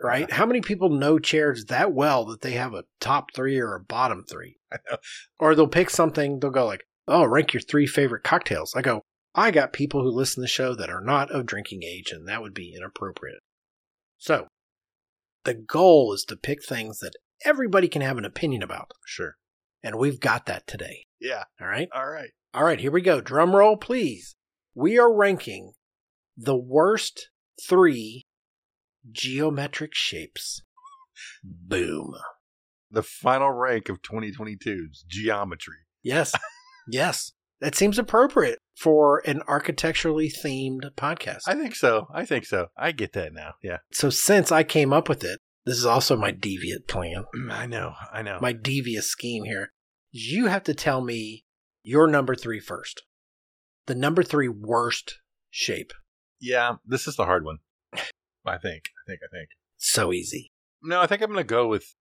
[0.03, 0.31] Right?
[0.31, 3.81] How many people know chairs that well that they have a top three or a
[3.81, 4.59] bottom three?
[5.39, 8.75] Or they'll pick something, they'll go like, oh, rank your three favorite cocktails.
[8.75, 9.03] I go,
[9.35, 12.27] I got people who listen to the show that are not of drinking age, and
[12.27, 13.41] that would be inappropriate.
[14.19, 14.49] So,
[15.45, 17.13] the goal is to pick things that
[17.45, 18.91] everybody can have an opinion about.
[19.05, 19.37] Sure.
[19.83, 21.05] And we've got that today.
[21.21, 21.45] Yeah.
[21.61, 21.89] All right.
[21.95, 22.31] All right.
[22.55, 23.21] All right, here we go.
[23.21, 24.35] Drum roll, please.
[24.75, 25.73] We are ranking
[26.37, 27.29] the worst
[27.69, 28.26] three
[29.11, 30.63] geometric shapes.
[31.43, 32.13] Boom.
[32.91, 35.77] The final rank of 2022's geometry.
[36.03, 36.33] Yes.
[36.89, 37.33] yes.
[37.61, 41.43] That seems appropriate for an architecturally themed podcast.
[41.47, 42.07] I think so.
[42.13, 42.67] I think so.
[42.77, 43.55] I get that now.
[43.63, 43.79] Yeah.
[43.93, 47.67] so, since I came up with it, this is also my deviant plan, mm, I
[47.67, 47.95] know.
[48.13, 48.39] I know.
[48.41, 49.73] my devious scheme here.
[50.13, 51.45] You have to tell me
[51.83, 53.03] your number three first.
[53.87, 55.19] The number three worst
[55.51, 55.93] shape.
[56.41, 56.75] yeah.
[56.85, 57.59] This is the hard one.
[58.47, 58.85] I think.
[58.87, 59.21] I think.
[59.23, 59.49] I think.
[59.77, 60.53] So easy.
[60.83, 61.95] No, I think I'm going to go with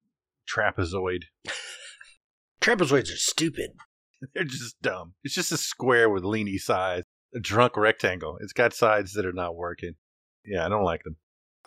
[0.47, 1.23] trapezoid.
[2.61, 3.71] Trapezoids are stupid.
[4.33, 5.13] They're just dumb.
[5.23, 8.37] It's just a square with leany sides, a drunk rectangle.
[8.41, 9.95] It's got sides that are not working.
[10.45, 11.17] Yeah, I don't like them.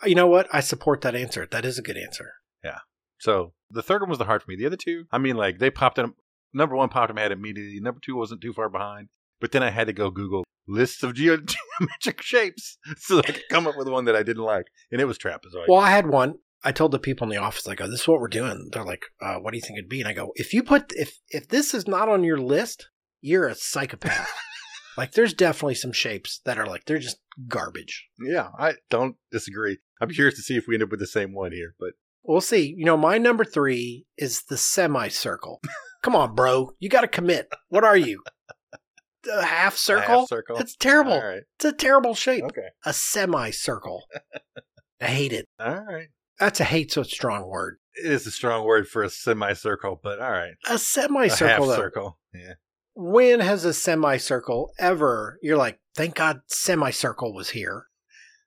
[0.03, 0.47] Uh, you know what?
[0.51, 1.47] I support that answer.
[1.49, 2.33] That is a good answer.
[2.63, 2.79] Yeah.
[3.19, 4.57] So the third one was the hard for me.
[4.57, 6.13] The other two, I mean, like they popped in.
[6.53, 7.79] Number one popped in my head immediately.
[7.79, 9.09] Number two wasn't too far behind.
[9.39, 13.49] But then I had to go Google lists of geometric shapes so that I could
[13.49, 15.67] come up with one that I didn't like, and it was trapezoid.
[15.67, 16.35] Well, I had one.
[16.63, 18.83] I told the people in the office, I go, "This is what we're doing." They're
[18.83, 21.19] like, uh, "What do you think it'd be?" And I go, "If you put if
[21.29, 22.89] if this is not on your list,
[23.21, 24.29] you're a psychopath."
[24.97, 28.07] like, there's definitely some shapes that are like they're just garbage.
[28.19, 29.77] yeah, I don't disagree.
[30.01, 31.93] I'm curious to see if we end up with the same one here, but
[32.23, 32.75] We'll see.
[32.77, 35.61] You know, my number three is the semicircle.
[36.03, 37.49] Come on, bro, you got to commit.
[37.69, 38.21] What are you?
[39.33, 40.19] A half a circle?
[40.21, 40.57] half circle.
[40.57, 41.19] It's terrible.
[41.19, 41.41] Right.
[41.57, 42.43] It's a terrible shape.
[42.45, 42.67] Okay.
[42.85, 44.03] A semicircle.
[45.01, 45.47] I hate it.
[45.59, 46.07] All right.
[46.39, 47.77] That's a hate so strong word.
[47.95, 50.53] It is a strong word for a semicircle, but all right.
[50.69, 51.67] A A semicircle.
[51.69, 52.19] half circle.
[52.33, 52.53] Yeah.
[52.95, 55.37] When has a semicircle ever?
[55.41, 57.85] You're like, thank God semicircle was here.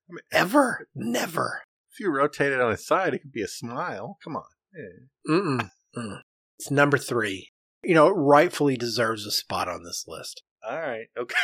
[0.08, 0.88] I mean, Ever?
[0.94, 1.62] Never.
[1.92, 4.16] If you rotate it on its side, it could be a smile.
[4.24, 4.44] Come on.
[4.74, 5.34] Yeah.
[5.34, 5.70] Mm-mm.
[5.96, 6.20] Mm.
[6.58, 7.50] It's number three.
[7.84, 10.42] You know, it rightfully deserves a spot on this list.
[10.68, 11.06] All right.
[11.18, 11.34] Okay.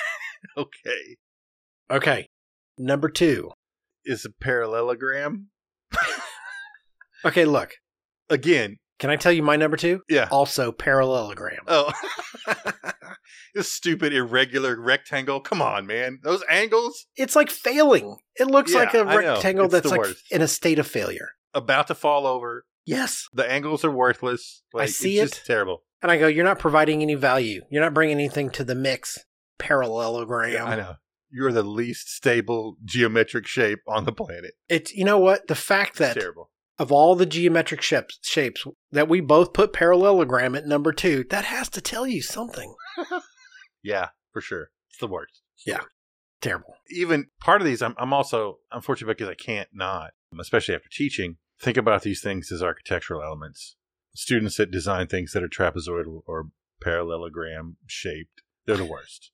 [0.56, 1.16] okay.
[1.90, 2.26] Okay.
[2.78, 3.50] Number two.
[4.04, 5.48] Is a parallelogram
[7.24, 7.72] Okay, look.
[8.30, 8.76] again?
[9.00, 10.02] Can I tell you my number two?
[10.08, 10.28] Yeah.
[10.30, 11.60] Also parallelogram.
[11.66, 11.92] Oh.
[13.54, 15.40] this stupid irregular rectangle.
[15.40, 16.18] Come on, man.
[16.22, 18.16] Those angles It's like failing.
[18.36, 20.24] It looks Yeah, like a rectangle that's like worst.
[20.30, 21.30] in a state of failure.
[21.54, 22.64] about to fall over.
[22.86, 23.26] Yes.
[23.32, 24.62] The angles are worthless.
[24.76, 25.34] I see it's it.
[25.36, 25.82] Just terrible.
[26.02, 27.62] And I go, you're not providing any value.
[27.70, 29.18] You're not bringing anything to the mix.
[29.58, 30.66] Parallelogram.
[30.66, 30.94] I know.
[31.30, 34.52] You're the least stable geometric shape on the planet.
[34.68, 35.48] It's you know what?
[35.48, 36.50] The fact that terrible.
[36.78, 41.44] of all the geometric shapes, shapes that we both put parallelogram at number two, that
[41.44, 42.74] has to tell you something.
[43.82, 44.70] Yeah, for sure.
[44.90, 45.42] It's the worst.
[45.66, 45.80] Yeah.
[46.40, 46.74] Terrible.
[46.90, 51.36] Even part of these, I'm, I'm also unfortunate because I can't not, especially after teaching,
[51.60, 53.76] think about these things as architectural elements.
[54.18, 56.48] Students that design things that are trapezoidal or
[56.82, 59.30] parallelogram shaped, they're the worst.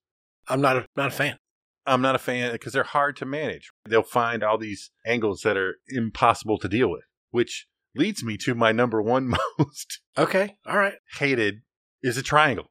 [0.47, 1.39] I'm not a, not a fan.
[1.87, 3.72] I'm not a fan because they're hard to manage.
[3.89, 7.66] They'll find all these angles that are impossible to deal with, which
[7.97, 9.28] leads me to my number one
[9.59, 10.59] most Okay.
[10.66, 10.97] All right.
[11.16, 11.62] hated
[12.03, 12.66] is a triangle.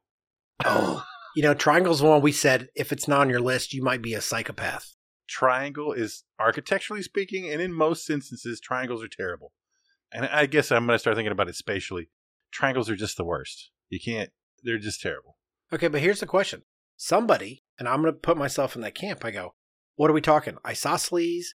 [0.64, 1.04] Oh,
[1.34, 4.14] you know, triangle's one we said if it's not on your list, you might be
[4.14, 4.94] a psychopath.
[5.28, 9.50] triangle is architecturally speaking, and in most instances, triangles are terrible.
[10.14, 12.08] And I guess I'm going to start thinking about it spatially.
[12.52, 13.70] Triangles are just the worst.
[13.90, 14.30] You can't,
[14.62, 15.36] they're just terrible.
[15.72, 16.62] Okay, but here's the question.
[16.96, 19.54] Somebody, and I'm going to put myself in that camp, I go,
[19.96, 20.56] what are we talking?
[20.66, 21.54] Isosceles?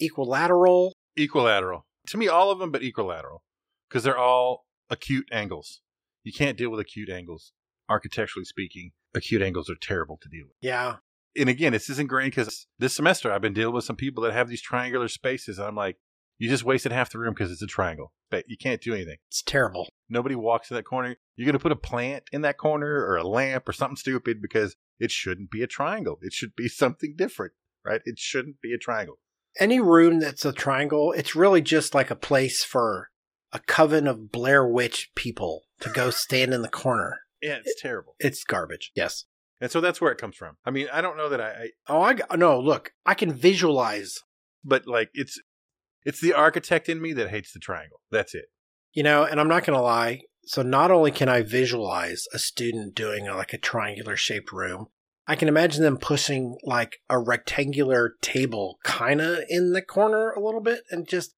[0.00, 0.92] Equilateral?
[1.16, 1.86] Equilateral.
[2.08, 3.42] To me, all of them, but equilateral.
[3.88, 5.80] Because they're all acute angles.
[6.22, 7.52] You can't deal with acute angles.
[7.88, 10.56] Architecturally speaking, acute angles are terrible to deal with.
[10.60, 10.96] Yeah.
[11.36, 14.32] and again, this is ingrained because this semester I've been dealing with some people that
[14.32, 15.96] have these triangular spaces, and I'm like,
[16.38, 18.12] you just wasted half the room because it's a triangle.
[18.30, 19.16] But you can't do anything.
[19.28, 19.88] It's terrible.
[20.08, 21.16] Nobody walks in that corner.
[21.36, 24.42] You're going to put a plant in that corner or a lamp or something stupid
[24.42, 26.18] because it shouldn't be a triangle.
[26.22, 27.52] It should be something different,
[27.84, 28.00] right?
[28.04, 29.18] It shouldn't be a triangle.
[29.58, 33.10] Any room that's a triangle, it's really just like a place for
[33.52, 37.20] a coven of Blair Witch people to go stand in the corner.
[37.40, 38.16] Yeah, it's terrible.
[38.18, 38.90] It's garbage.
[38.96, 39.26] Yes.
[39.60, 40.56] And so that's where it comes from.
[40.64, 44.18] I mean, I don't know that I, I Oh, I no, look, I can visualize,
[44.64, 45.40] but like it's
[46.04, 48.00] it's the architect in me that hates the triangle.
[48.10, 48.46] That's it.
[48.92, 50.22] you know, and I'm not going to lie.
[50.46, 54.86] So not only can I visualize a student doing like a triangular shaped room,
[55.26, 60.40] I can imagine them pushing like a rectangular table kind of in the corner a
[60.40, 61.34] little bit and just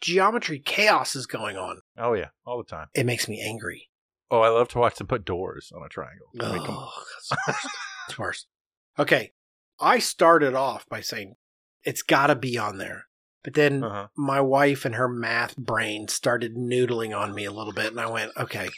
[0.00, 1.82] geometry chaos is going on.
[1.96, 2.88] Oh yeah, all the time.
[2.92, 3.88] It makes me angry.
[4.32, 6.26] Oh, I love to watch them put doors on a triangle.
[6.40, 6.66] I mean.
[6.68, 7.66] Oh, it's worse.
[8.08, 8.46] it's worse.
[8.98, 9.32] Okay.
[9.80, 11.34] I started off by saying
[11.84, 13.06] it's got to be on there.
[13.42, 14.08] But then Uh-huh.
[14.16, 17.86] my wife and her math brain started noodling on me a little bit.
[17.86, 18.68] And I went, okay.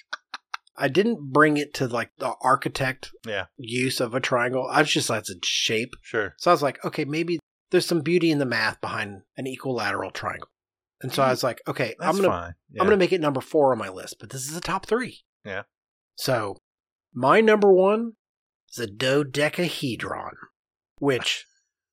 [0.76, 4.66] I didn't bring it to like the architect Yeah, use of a triangle.
[4.70, 5.94] I was just like, it's a shape.
[6.02, 6.34] sure.
[6.38, 7.38] So I was like, okay, maybe
[7.70, 10.48] there's some beauty in the math behind an equilateral triangle.
[11.02, 12.54] And so I was like, okay, That's I'm fine.
[12.70, 12.82] Yeah.
[12.82, 15.24] I'm to make it number four on my list, but this is the top three.
[15.44, 15.62] Yeah.
[16.14, 16.56] So
[17.12, 18.12] my number one
[18.70, 20.36] is a dodecahedron,
[20.98, 21.44] which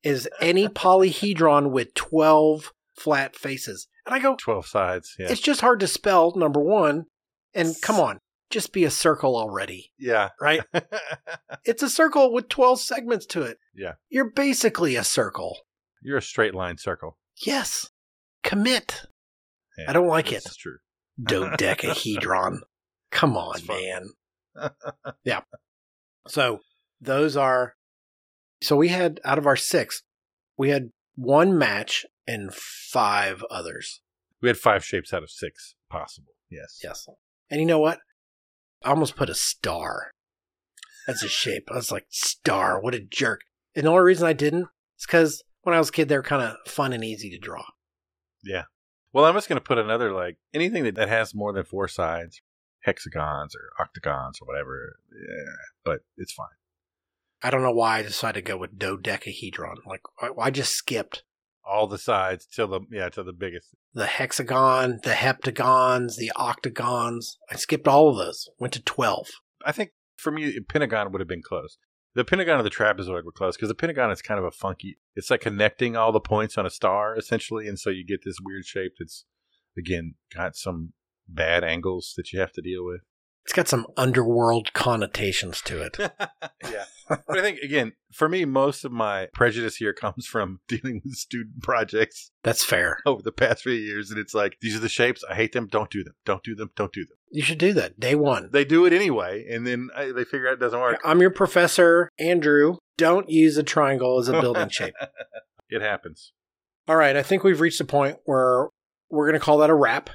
[0.03, 3.87] is any polyhedron with 12 flat faces.
[4.05, 5.15] And I go, 12 sides.
[5.19, 5.27] Yeah.
[5.29, 7.05] it's just hard to spell, number one.
[7.53, 8.19] And come on,
[8.49, 10.29] just be a circle already, yeah.
[10.39, 10.61] right?
[11.65, 13.57] it's a circle with 12 segments to it.
[13.75, 13.93] Yeah.
[14.09, 15.57] You're basically a circle.
[16.01, 17.17] You're a straight line circle.
[17.45, 17.89] Yes.
[18.43, 19.05] Commit.
[19.77, 20.43] Yeah, I don't like it.
[20.43, 20.77] That's true.
[21.21, 22.61] dodecahedron.
[23.11, 24.09] Come on, man.
[25.23, 25.41] yeah.
[26.27, 26.59] So
[27.01, 27.75] those are.
[28.62, 30.03] So we had out of our six,
[30.57, 34.01] we had one match and five others.
[34.41, 36.34] We had five shapes out of six possible.
[36.49, 36.80] Yes.
[36.84, 37.07] Yes.
[37.49, 37.99] And you know what?
[38.84, 40.12] I almost put a star.
[41.07, 41.70] That's a shape.
[41.72, 42.82] I was like, star.
[42.82, 43.41] What a jerk.
[43.76, 46.24] And the only reason I didn't is because when I was a kid, they were
[46.24, 47.64] kind of fun and easy to draw.
[48.43, 48.64] Yeah.
[49.12, 51.88] Well, I'm just going to put another like anything that, that has more than four
[51.88, 52.41] sides,
[52.82, 54.97] hexagons or octagons or whatever.
[55.12, 55.53] Yeah,
[55.84, 56.47] but it's fine.
[57.41, 59.77] I don't know why I decided to go with dodecahedron.
[59.85, 61.23] Like, I, I just skipped
[61.63, 63.69] All the sides till the yeah till the biggest.
[63.93, 67.37] the hexagon, the heptagons, the octagons.
[67.51, 68.49] I skipped all of those.
[68.59, 69.27] Went to 12.
[69.65, 71.77] I think for me, pentagon would have been close.
[72.15, 74.97] The pentagon and the trapezoid were close because the pentagon is kind of a funky.
[75.15, 78.37] It's like connecting all the points on a star essentially, and so you get this
[78.43, 79.25] weird shape that's
[79.77, 80.93] again got some
[81.27, 83.01] bad angles that you have to deal with.
[83.49, 85.97] It's got some underworld connotations to it.
[86.71, 86.83] yeah.
[87.09, 91.15] But I think again, for me, most of my prejudice here comes from dealing with
[91.15, 92.99] student projects That's fair.
[93.07, 95.23] over the past few years, and it's like these are the shapes.
[95.27, 95.65] I hate them.
[95.65, 96.13] Don't do them.
[96.25, 96.69] Don't do them.
[96.75, 97.17] Don't do them.
[97.31, 97.99] You should do that.
[97.99, 98.49] Day one.
[98.51, 100.99] They do it anyway, and then I, they figure out it doesn't work.
[101.03, 102.77] I'm your professor, Andrew.
[102.99, 104.93] Don't use a triangle as a building shape.
[105.71, 106.33] It happens.
[106.87, 107.15] All right.
[107.15, 108.69] I think we've reached a point where
[109.11, 110.09] we're going to call that a wrap.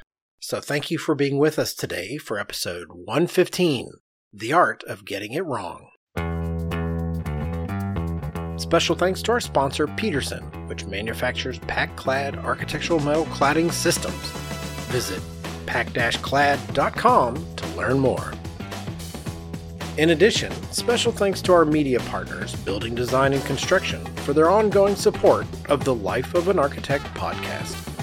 [0.46, 3.92] So thank you for being with us today for episode 115
[4.30, 5.88] The Art of Getting It Wrong.
[8.58, 14.14] Special thanks to our sponsor, Petersen, which manufactures pac-clad architectural metal cladding systems.
[14.92, 15.22] Visit
[15.64, 18.34] pac-clad.com to learn more.
[19.96, 24.94] In addition, special thanks to our media partners, Building Design and Construction, for their ongoing
[24.94, 27.93] support of the Life of an Architect podcast.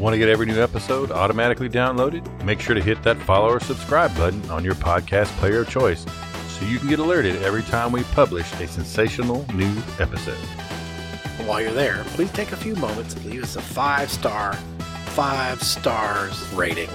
[0.00, 2.42] Want to get every new episode automatically downloaded?
[2.42, 6.06] Make sure to hit that follow or subscribe button on your podcast player of choice
[6.48, 10.38] so you can get alerted every time we publish a sensational new episode.
[11.38, 14.54] And while you're there, please take a few moments and leave us a five star,
[15.08, 16.88] five stars rating.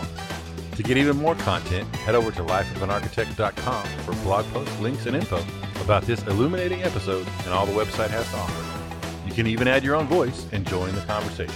[0.76, 5.46] To get even more content, head over to lifeofanarchitect.com for blog posts, links, and info
[5.84, 9.28] about this illuminating episode and all the website has to offer.
[9.28, 11.54] You can even add your own voice and join the conversation.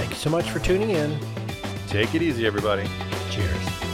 [0.00, 1.14] Thank you so much for tuning in.
[1.88, 2.88] Take it easy, everybody.
[3.30, 3.89] Cheers.